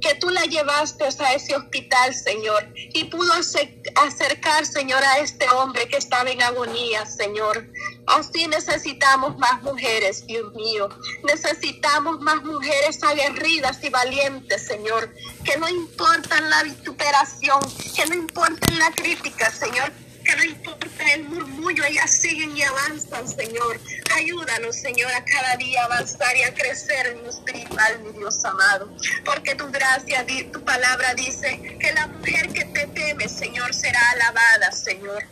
que 0.00 0.14
tú 0.16 0.30
la 0.30 0.44
llevaste 0.44 1.04
a 1.04 1.32
ese 1.32 1.56
hospital, 1.56 2.14
Señor, 2.14 2.72
y 2.74 3.04
pudo 3.04 3.32
acercar, 3.32 4.66
Señor, 4.66 5.02
a 5.02 5.18
este 5.18 5.48
hombre 5.50 5.88
que 5.88 5.96
estaba 5.96 6.30
en 6.30 6.42
agonía, 6.42 7.04
Señor. 7.06 7.68
Así 8.06 8.46
necesitamos 8.46 9.36
más 9.38 9.62
mujeres, 9.62 10.26
Dios 10.26 10.52
mío. 10.54 10.88
Necesitamos 11.24 12.20
más 12.20 12.42
mujeres 12.44 13.02
aguerridas 13.02 13.82
y 13.82 13.90
valientes, 13.90 14.66
Señor, 14.66 15.12
que 15.44 15.56
no 15.58 15.68
importan 15.68 16.48
la 16.48 16.62
vituperación, 16.62 17.60
que 17.94 18.06
no 18.06 18.14
importan 18.14 18.78
la 18.78 18.90
crítica, 18.92 19.50
Señor, 19.50 19.92
que 20.28 20.36
no 20.36 20.44
importa 20.44 21.12
el 21.14 21.24
murmullo, 21.24 21.84
ellas 21.84 22.10
siguen 22.10 22.54
y 22.54 22.62
avanzan, 22.62 23.26
Señor. 23.26 23.80
Ayúdanos, 24.14 24.76
Señor, 24.76 25.10
a 25.12 25.24
cada 25.24 25.56
día 25.56 25.84
avanzar 25.84 26.36
y 26.36 26.42
a 26.42 26.52
crecer 26.52 27.06
en 27.06 27.22
lo 27.22 27.30
espiritual, 27.30 28.00
mi 28.00 28.18
Dios 28.18 28.44
amado. 28.44 28.94
Porque 29.24 29.54
tu 29.54 29.70
gracia, 29.70 30.26
tu 30.52 30.62
palabra 30.64 31.14
dice 31.14 31.78
que 31.80 31.92
la 31.92 32.08
mujer 32.08 32.52
que 32.52 32.66
te 32.66 32.86
teme, 32.88 33.26
Señor, 33.28 33.72
será 33.74 34.00
alabada, 34.10 34.70
Señor. 34.70 35.24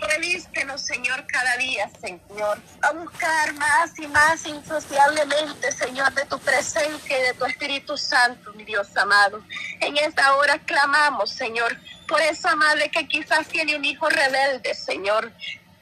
Revístenos, 0.00 0.80
Señor, 0.80 1.26
cada 1.26 1.56
día, 1.56 1.90
Señor, 2.00 2.58
a 2.82 2.92
buscar 2.92 3.52
más 3.54 3.98
y 3.98 4.06
más 4.06 4.46
insociablemente, 4.46 5.72
Señor, 5.72 6.14
de 6.14 6.24
tu 6.24 6.38
presencia 6.38 7.18
y 7.18 7.22
de 7.22 7.34
tu 7.34 7.44
Espíritu 7.44 7.98
Santo, 7.98 8.52
mi 8.54 8.64
Dios 8.64 8.96
amado. 8.96 9.42
En 9.80 9.96
esta 9.98 10.36
hora 10.36 10.58
clamamos, 10.60 11.30
Señor, 11.30 11.76
por 12.08 12.20
esa 12.22 12.56
madre 12.56 12.90
que 12.90 13.06
quizás 13.06 13.46
tiene 13.46 13.76
un 13.76 13.84
hijo 13.84 14.08
rebelde, 14.08 14.74
Señor. 14.74 15.30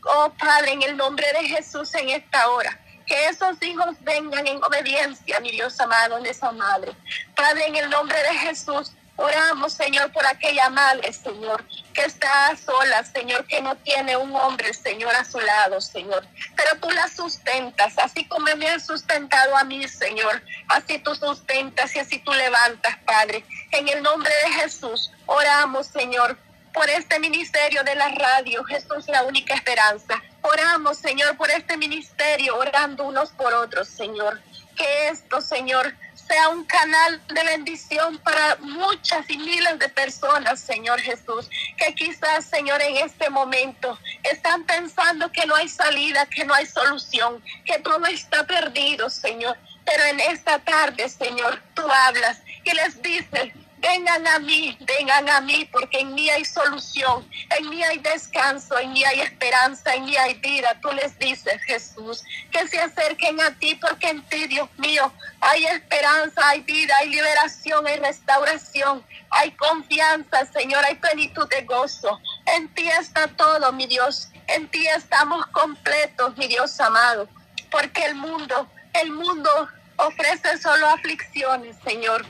Oh 0.05 0.33
Padre, 0.39 0.73
en 0.73 0.83
el 0.83 0.97
nombre 0.97 1.27
de 1.41 1.49
Jesús 1.49 1.95
en 1.95 2.11
esta 2.11 2.49
hora. 2.51 2.79
Que 3.07 3.29
esos 3.29 3.63
hijos 3.63 3.97
vengan 4.01 4.47
en 4.47 4.63
obediencia, 4.63 5.39
mi 5.41 5.53
Dios 5.53 5.79
amado, 5.81 6.19
en 6.19 6.27
esa 6.27 6.51
madre. 6.51 6.93
Padre, 7.37 7.67
en 7.67 7.77
el 7.77 7.89
nombre 7.89 8.21
de 8.21 8.39
Jesús, 8.39 8.93
Oramos, 9.17 9.73
Señor, 9.73 10.13
por 10.13 10.27
aquella 10.27 10.69
madre, 10.69 11.11
Señor, 11.11 11.65
que 11.95 12.03
está 12.03 12.55
sola, 12.57 13.03
Señor, 13.03 13.47
que 13.47 13.63
no 13.63 13.75
tiene 13.77 14.15
un 14.15 14.35
hombre, 14.37 14.75
Señor, 14.75 15.15
a 15.17 15.25
su 15.25 15.41
lado, 15.41 15.81
Señor. 15.81 16.27
Pero 16.55 16.79
tú 16.81 16.91
la 16.91 17.09
sustentas, 17.09 17.95
así 17.99 18.27
como 18.29 18.55
me 18.57 18.69
has 18.69 18.85
sustentado 18.85 19.57
a 19.57 19.65
mí, 19.65 19.89
Señor. 19.89 20.43
Así 20.69 20.99
tú 20.99 21.15
sustentas 21.15 21.97
y 21.97 21.99
así 21.99 22.19
tú 22.19 22.33
levantas, 22.33 22.99
Padre. 23.07 23.43
En 23.73 23.89
el 23.89 24.03
nombre 24.03 24.33
de 24.45 24.53
Jesús, 24.61 25.11
oramos, 25.25 25.87
Señor, 25.87 26.37
por 26.75 26.91
este 26.91 27.19
ministerio 27.19 27.83
de 27.85 27.95
la 27.95 28.11
radio. 28.11 28.63
Jesús, 28.65 29.09
la 29.09 29.23
única 29.23 29.55
esperanza. 29.55 30.23
Oramos, 30.43 30.99
Señor, 30.99 31.39
por 31.39 31.51
este 31.51 31.79
ministerio, 31.79 32.59
orando 32.59 33.05
unos 33.05 33.31
por 33.31 33.55
otros, 33.55 33.89
Señor. 33.89 34.43
Que 34.77 35.09
esto, 35.09 35.41
Señor, 35.41 35.95
sea 36.27 36.49
un 36.49 36.65
canal 36.65 37.23
de 37.29 37.45
bendición 37.45 38.19
para 38.19 38.57
muchas 38.57 39.29
y 39.31 39.39
miles 39.39 39.79
de 39.79 39.89
personas, 39.89 40.61
Señor 40.61 41.01
Jesús, 41.01 41.49
que 41.77 41.95
quizás, 41.95 42.45
Señor, 42.47 42.81
en 42.83 42.97
este 42.97 43.31
momento 43.31 43.99
están 44.23 44.65
pensando 44.65 45.31
que 45.31 45.47
no 45.47 45.55
hay 45.55 45.69
salida, 45.69 46.27
que 46.27 46.45
no 46.45 46.55
hay 46.55 46.67
solución, 46.67 47.43
que 47.65 47.79
todo 47.79 48.05
está 48.07 48.45
perdido, 48.47 49.09
Señor. 49.09 49.57
Pero 49.85 50.05
en 50.05 50.21
esta 50.21 50.59
tarde, 50.59 51.09
Señor, 51.09 51.63
tú 51.75 51.83
hablas 51.89 52.39
y 52.65 52.75
les 52.75 53.01
dices, 53.03 53.53
Vengan 53.89 54.27
a 54.27 54.41
mí, 54.41 54.77
vengan 54.81 55.29
a 55.29 55.41
mí, 55.41 55.65
porque 55.71 56.01
en 56.01 56.13
mí 56.13 56.29
hay 56.29 56.45
solución, 56.45 57.25
en 57.57 57.71
mí 57.71 57.85
hay 57.85 57.99
descanso, 57.99 58.77
en 58.81 58.93
mí 58.93 59.05
hay 59.05 59.21
esperanza, 59.21 59.95
en 59.95 60.07
mí 60.07 60.17
hay 60.17 60.35
vida. 60.35 60.77
Tú 60.83 60.91
les 60.91 61.17
dices, 61.21 61.63
Jesús, 61.63 62.25
que 62.51 62.67
se 62.67 62.81
acerquen 62.81 63.41
a 63.41 63.57
ti, 63.57 63.77
porque 63.77 64.09
en 64.09 64.23
ti, 64.29 64.49
Dios 64.49 64.69
mío, 64.79 65.13
hay 65.41 65.67
esperanza, 65.67 66.49
hay 66.49 66.63
vida, 66.63 66.95
hay 66.99 67.11
liberación, 67.11 67.87
hay 67.87 68.01
restauración, 68.01 69.05
hay 69.31 69.53
confianza, 69.53 70.45
Señor, 70.47 70.85
hay 70.85 70.97
plenitud 70.97 71.49
de 71.49 71.63
gozo. 71.63 72.21
En 72.47 72.69
ti 72.75 72.89
está 72.89 73.29
todo, 73.29 73.73
mi 73.73 73.87
Dios. 73.87 74.31
En 74.49 74.67
ti 74.69 74.85
estamos 74.89 75.47
completos, 75.49 76.37
mi 76.37 76.49
Dios 76.49 76.81
amado, 76.81 77.29
porque 77.71 78.05
el 78.05 78.17
mundo, 78.17 78.69
el 78.95 79.13
mundo 79.13 79.69
ofrece 79.97 80.59
solo 80.59 80.89
aflicciones, 80.89 81.77
Señor 81.85 82.27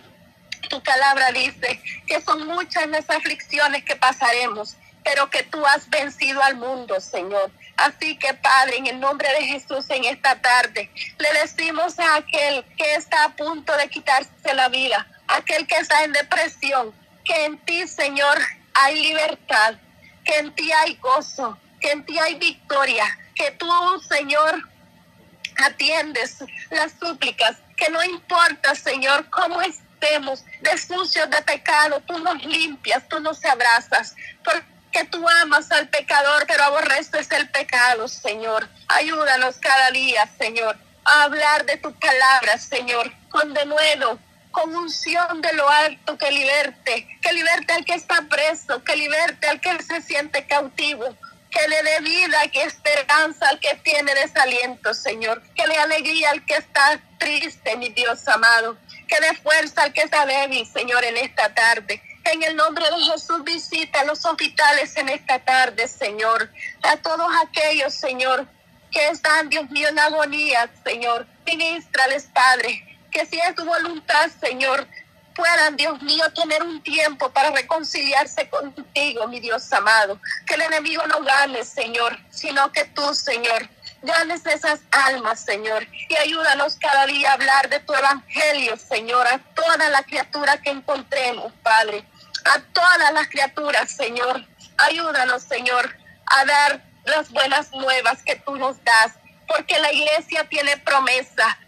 tu 0.68 0.83
palabra 0.83 1.33
dice 1.33 1.81
que 2.07 2.20
son 2.20 2.46
muchas 2.46 2.87
las 2.88 3.09
aflicciones 3.11 3.85
que 3.85 3.96
pasaremos, 3.96 4.76
pero 5.05 5.31
que 5.31 5.42
tú 5.44 5.64
has 5.66 5.88
vencido 5.88 6.42
al 6.42 6.57
mundo, 6.57 7.00
Señor. 7.00 7.50
Así 7.76 8.18
que, 8.18 8.35
Padre, 8.35 8.79
en 8.79 8.87
el 8.87 9.00
nombre 9.00 9.29
de 9.38 9.46
Jesús, 9.46 9.88
en 9.90 10.05
esta 10.05 10.40
tarde, 10.40 10.90
le 11.18 11.40
decimos 11.40 11.98
a 11.98 12.16
aquel 12.16 12.64
que 12.76 12.94
está 12.94 13.24
a 13.24 13.37
punto 13.37 13.76
de 13.76 13.88
quitarse 13.88 14.55
la 14.55 14.68
vida, 14.68 15.07
aquel 15.29 15.66
que 15.66 15.76
está 15.76 16.02
en 16.05 16.12
depresión, 16.12 16.94
que 17.24 17.44
en 17.44 17.59
ti, 17.59 17.87
Señor, 17.87 18.38
hay 18.74 19.02
libertad, 19.02 19.74
que 20.24 20.38
en 20.38 20.55
ti 20.55 20.72
hay 20.72 20.96
gozo, 20.96 21.59
que 21.81 21.92
en 21.92 22.05
ti 22.05 22.18
hay 22.18 22.35
victoria, 22.37 23.05
que 23.35 23.50
tú, 23.52 23.70
Señor, 24.09 24.62
atiendes 25.59 26.38
las 26.70 26.92
súplicas, 26.98 27.57
que 27.76 27.90
no 27.90 28.02
importa, 28.02 28.74
Señor, 28.74 29.29
cómo 29.31 29.61
es 29.61 29.81
de 30.60 30.78
sucios 30.78 31.28
de 31.30 31.42
pecado, 31.42 32.00
tú 32.06 32.18
nos 32.18 32.42
limpias, 32.44 33.02
tú 33.08 33.20
nos 33.20 33.44
abrazas, 33.44 34.14
porque 34.44 35.04
tú 35.10 35.26
amas 35.42 35.70
al 35.72 35.88
pecador, 35.88 36.44
pero 36.46 36.64
aborreces 36.64 37.30
el 37.32 37.48
pecado, 37.50 38.06
Señor. 38.08 38.68
Ayúdanos 38.88 39.56
cada 39.56 39.90
día, 39.90 40.28
Señor, 40.38 40.76
a 41.04 41.24
hablar 41.24 41.66
de 41.66 41.76
tu 41.78 41.92
palabra, 41.98 42.56
Señor, 42.58 43.12
con 43.30 43.52
denuedo, 43.52 44.18
con 44.52 44.74
unción 44.74 45.42
de 45.42 45.52
lo 45.54 45.68
alto 45.68 46.16
que 46.16 46.30
liberte, 46.30 47.06
que 47.20 47.32
liberte 47.32 47.72
al 47.72 47.84
que 47.84 47.94
está 47.94 48.22
preso, 48.22 48.82
que 48.84 48.96
liberte 48.96 49.48
al 49.48 49.60
que 49.60 49.82
se 49.82 50.00
siente 50.02 50.46
cautivo, 50.46 51.04
que 51.50 51.68
le 51.68 51.82
dé 51.82 52.00
vida, 52.00 52.38
que 52.52 52.62
esperanza 52.62 53.48
al 53.48 53.58
que 53.60 53.74
tiene 53.82 54.14
desaliento, 54.14 54.94
Señor, 54.94 55.42
que 55.54 55.66
le 55.66 55.76
alegría 55.76 56.30
al 56.30 56.44
que 56.44 56.56
está 56.56 57.00
triste, 57.18 57.76
mi 57.76 57.88
Dios 57.90 58.26
amado 58.28 58.78
que 59.06 59.20
dé 59.20 59.34
fuerza 59.36 59.82
al 59.82 59.92
que 59.92 60.02
está 60.02 60.26
débil, 60.26 60.66
Señor, 60.66 61.04
en 61.04 61.16
esta 61.16 61.52
tarde. 61.54 62.02
En 62.24 62.42
el 62.42 62.56
nombre 62.56 62.84
de 62.84 63.12
Jesús 63.12 63.44
visita 63.44 64.04
los 64.04 64.24
hospitales 64.24 64.96
en 64.96 65.08
esta 65.08 65.38
tarde, 65.38 65.86
Señor. 65.86 66.50
A 66.82 66.96
todos 66.96 67.28
aquellos, 67.44 67.94
Señor, 67.94 68.46
que 68.90 69.08
están, 69.08 69.48
Dios 69.48 69.70
mío, 69.70 69.88
en 69.88 69.98
agonía, 69.98 70.68
Señor. 70.84 71.26
Ministrales, 71.44 72.28
Padre. 72.34 72.82
Que 73.12 73.24
si 73.26 73.38
es 73.38 73.54
tu 73.54 73.64
voluntad, 73.64 74.28
Señor, 74.40 74.86
puedan, 75.36 75.76
Dios 75.76 76.02
mío, 76.02 76.24
tener 76.34 76.62
un 76.62 76.82
tiempo 76.82 77.30
para 77.30 77.50
reconciliarse 77.50 78.48
contigo, 78.48 79.28
mi 79.28 79.38
Dios 79.38 79.72
amado. 79.72 80.20
Que 80.46 80.54
el 80.54 80.62
enemigo 80.62 81.06
no 81.06 81.22
gane, 81.22 81.64
Señor, 81.64 82.18
sino 82.30 82.72
que 82.72 82.86
tú, 82.86 83.14
Señor, 83.14 83.68
ganes 84.02 84.46
esas 84.46 84.80
almas, 84.90 85.40
Señor, 85.40 85.87
y 86.09 86.16
ayúdanos 86.16 86.76
cada 86.76 87.06
día 87.06 87.30
a 87.30 87.35
hablar 87.35 87.68
de 87.68 87.80
tu 87.80 87.94
evangelio, 87.94 88.76
Señor, 88.76 89.26
a 89.26 89.38
toda 89.38 89.88
la 89.90 90.02
criatura 90.02 90.61
que 90.61 90.70
encontremos, 90.70 91.52
Padre, 91.62 92.04
a 92.44 92.61
todas 92.72 93.12
las 93.12 93.28
criaturas, 93.28 93.90
Señor. 93.90 94.44
Ayúdanos, 94.78 95.42
Señor, 95.42 95.96
a 96.26 96.44
dar 96.44 96.82
las 97.04 97.30
buenas 97.30 97.72
nuevas 97.72 98.22
que 98.22 98.37
tú 98.37 98.56
nos 98.56 98.82
das, 98.85 99.12
porque 99.48 99.78
la 99.78 99.92
iglesia 99.92 100.46
tiene 100.48 100.76
promesa. 100.78 101.59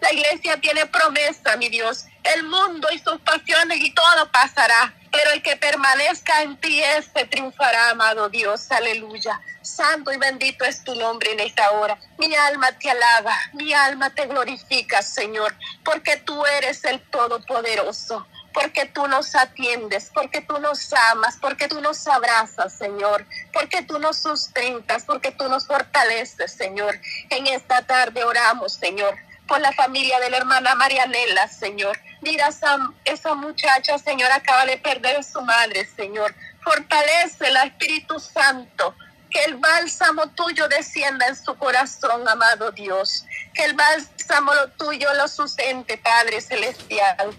La 0.00 0.12
iglesia 0.12 0.60
tiene 0.60 0.86
promesa, 0.86 1.56
mi 1.56 1.68
Dios. 1.68 2.06
El 2.24 2.44
mundo 2.44 2.88
y 2.90 2.98
sus 2.98 3.20
pasiones 3.20 3.78
y 3.80 3.92
todo 3.92 4.30
pasará, 4.32 4.94
pero 5.12 5.30
el 5.32 5.42
que 5.42 5.56
permanezca 5.56 6.42
en 6.42 6.56
ti, 6.56 6.82
este 6.82 7.26
triunfará, 7.26 7.90
amado 7.90 8.28
Dios. 8.28 8.70
Aleluya. 8.70 9.40
Santo 9.62 10.12
y 10.12 10.16
bendito 10.16 10.64
es 10.64 10.82
tu 10.84 10.94
nombre 10.94 11.32
en 11.32 11.40
esta 11.40 11.70
hora. 11.72 11.98
Mi 12.18 12.34
alma 12.34 12.72
te 12.72 12.90
alaba, 12.90 13.34
mi 13.52 13.72
alma 13.72 14.10
te 14.10 14.26
glorifica, 14.26 15.02
Señor, 15.02 15.54
porque 15.84 16.16
tú 16.16 16.44
eres 16.46 16.84
el 16.84 17.00
Todopoderoso 17.10 18.26
porque 18.54 18.86
tú 18.86 19.06
nos 19.08 19.34
atiendes, 19.34 20.10
porque 20.14 20.40
tú 20.40 20.58
nos 20.60 20.92
amas, 20.92 21.36
porque 21.40 21.66
tú 21.66 21.80
nos 21.80 22.06
abrazas, 22.06 22.72
Señor, 22.72 23.26
porque 23.52 23.82
tú 23.82 23.98
nos 23.98 24.18
sustentas, 24.18 25.02
porque 25.04 25.32
tú 25.32 25.48
nos 25.48 25.66
fortaleces, 25.66 26.52
Señor. 26.52 26.98
En 27.30 27.48
esta 27.48 27.82
tarde 27.82 28.24
oramos, 28.24 28.74
Señor, 28.74 29.16
por 29.46 29.60
la 29.60 29.72
familia 29.72 30.18
de 30.20 30.30
la 30.30 30.38
hermana 30.38 30.74
Marianela, 30.74 31.48
Señor. 31.48 31.98
Mira, 32.20 32.48
esa, 32.48 32.78
esa 33.04 33.34
muchacha, 33.34 33.98
Señor, 33.98 34.30
acaba 34.32 34.64
de 34.64 34.78
perder 34.78 35.16
a 35.16 35.22
su 35.22 35.40
madre, 35.42 35.86
Señor. 35.96 36.34
Fortalece 36.62 37.48
el 37.48 37.56
Espíritu 37.56 38.18
Santo. 38.18 38.94
Que 39.30 39.44
el 39.44 39.56
bálsamo 39.56 40.28
tuyo 40.28 40.68
descienda 40.68 41.26
en 41.26 41.36
su 41.36 41.56
corazón, 41.56 42.26
amado 42.28 42.70
Dios. 42.70 43.24
Que 43.52 43.64
el 43.64 43.74
bálsamo 43.74 44.52
tuyo 44.78 45.12
lo 45.14 45.26
sustente, 45.28 45.98
Padre 45.98 46.40
Celestial. 46.40 47.36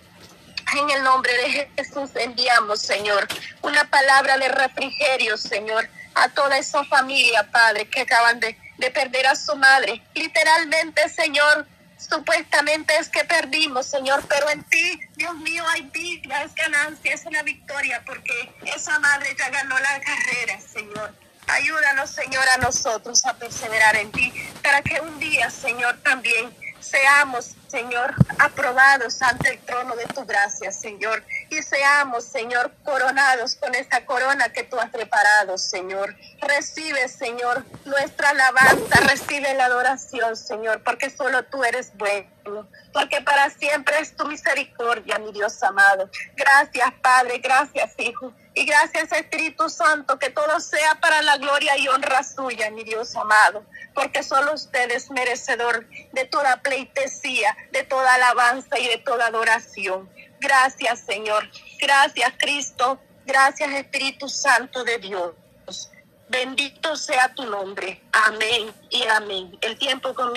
En 0.78 0.90
el 0.90 1.04
nombre 1.04 1.32
de 1.34 1.70
Jesús 1.78 2.10
enviamos, 2.16 2.82
Señor, 2.82 3.28
una 3.62 3.90
palabra 3.90 4.38
de 4.38 4.50
refrigerio, 4.50 5.38
Señor, 5.38 5.88
a 6.16 6.28
toda 6.30 6.58
esa 6.58 6.84
familia, 6.84 7.50
Padre, 7.52 7.88
que 7.88 8.02
acaban 8.02 8.40
de, 8.40 8.58
de 8.78 8.92
perder 8.92 9.28
a 9.28 9.36
su 9.36 9.56
madre. 9.56 10.02
Literalmente, 10.16 11.08
Señor, 11.08 11.66
supuestamente 12.10 12.96
es 12.98 13.10
que 13.10 13.24
perdimos, 13.24 13.88
Señor, 13.88 14.24
pero 14.28 14.50
en 14.50 14.64
ti, 14.64 15.00
Dios 15.16 15.36
mío, 15.38 15.64
hay 15.70 15.84
vida, 15.84 16.44
es 16.44 16.54
ganancia, 16.56 17.14
es 17.14 17.26
una 17.26 17.44
victoria, 17.44 18.04
porque 18.06 18.52
esa 18.66 19.00
madre 19.00 19.36
ya 19.38 19.50
ganó 19.50 19.78
la 19.80 20.00
carrera, 20.02 20.60
Señor. 20.62 21.14
Ayúdanos, 21.48 22.10
Señor, 22.10 22.44
a 22.56 22.58
nosotros 22.58 23.26
a 23.26 23.36
perseverar 23.36 23.96
en 23.98 24.12
ti, 24.12 24.34
para 24.64 24.82
que 24.82 25.00
un 25.02 25.20
día, 25.20 25.50
Señor, 25.50 25.98
también 26.02 26.54
seamos, 26.80 27.56
Señor, 27.68 28.14
aprobados 28.40 29.22
ante 29.22 29.50
el 29.50 29.60
trono 29.60 29.96
de 29.96 30.06
tu 30.06 30.26
gracia, 30.26 30.72
Señor. 30.72 31.24
Y 31.50 31.62
seamos, 31.62 32.24
Señor, 32.26 32.72
coronados 32.84 33.56
con 33.56 33.76
esta 33.76 34.06
corona 34.06 34.50
que 34.50 34.64
tú 34.64 34.80
has 34.80 34.90
preparado, 34.90 35.58
Señor. 35.58 36.16
Recibe, 36.42 37.08
Señor, 37.08 37.66
nuestra 37.86 38.30
alabanza, 38.30 39.00
recibe 39.08 39.54
la 39.56 39.66
adoración, 39.66 40.36
Señor, 40.36 40.84
porque 40.84 41.10
solo 41.10 41.44
tú 41.44 41.64
eres 41.64 41.92
bueno, 41.96 42.68
porque 42.94 43.22
para 43.22 43.50
siempre 43.50 44.00
es 44.00 44.16
tu 44.16 44.26
misericordia, 44.26 45.20
mi 45.20 45.32
Dios 45.32 45.62
amado. 45.64 46.10
Gracias, 46.36 46.94
Padre, 47.02 47.40
gracias, 47.40 47.94
Hijo. 47.98 48.34
Y 48.58 48.66
gracias 48.66 49.12
Espíritu 49.12 49.70
Santo, 49.70 50.18
que 50.18 50.30
todo 50.30 50.62
sea 50.62 50.96
para 51.02 51.22
la 51.22 51.38
gloria 51.38 51.78
y 51.78 51.90
honra 51.90 52.24
suya, 52.24 52.72
mi 52.72 52.86
Dios 52.86 53.14
amado, 53.18 53.66
porque 53.94 54.24
solo 54.24 54.54
usted 54.54 54.90
es 54.92 55.12
merecedor 55.12 55.86
de 56.14 56.24
toda 56.26 56.62
pleitesía, 56.62 57.56
de 57.72 57.84
toda 57.84 58.14
alabanza 58.14 58.80
y 58.80 58.88
de 58.88 58.98
toda 59.00 59.28
adoración. 59.28 60.10
Gracias 60.40 61.02
Señor, 61.02 61.50
gracias 61.82 62.34
Cristo, 62.38 62.98
gracias 63.26 63.72
Espíritu 63.74 64.30
Santo 64.30 64.86
de 64.86 65.00
Dios. 65.00 65.36
Bendito 66.30 66.96
sea 66.96 67.34
tu 67.36 67.46
nombre. 67.46 68.02
Amén 68.12 68.74
y 68.90 69.04
amén. 69.04 69.58
El 69.62 69.78
tiempo 69.78 70.14
comienza. 70.14 70.34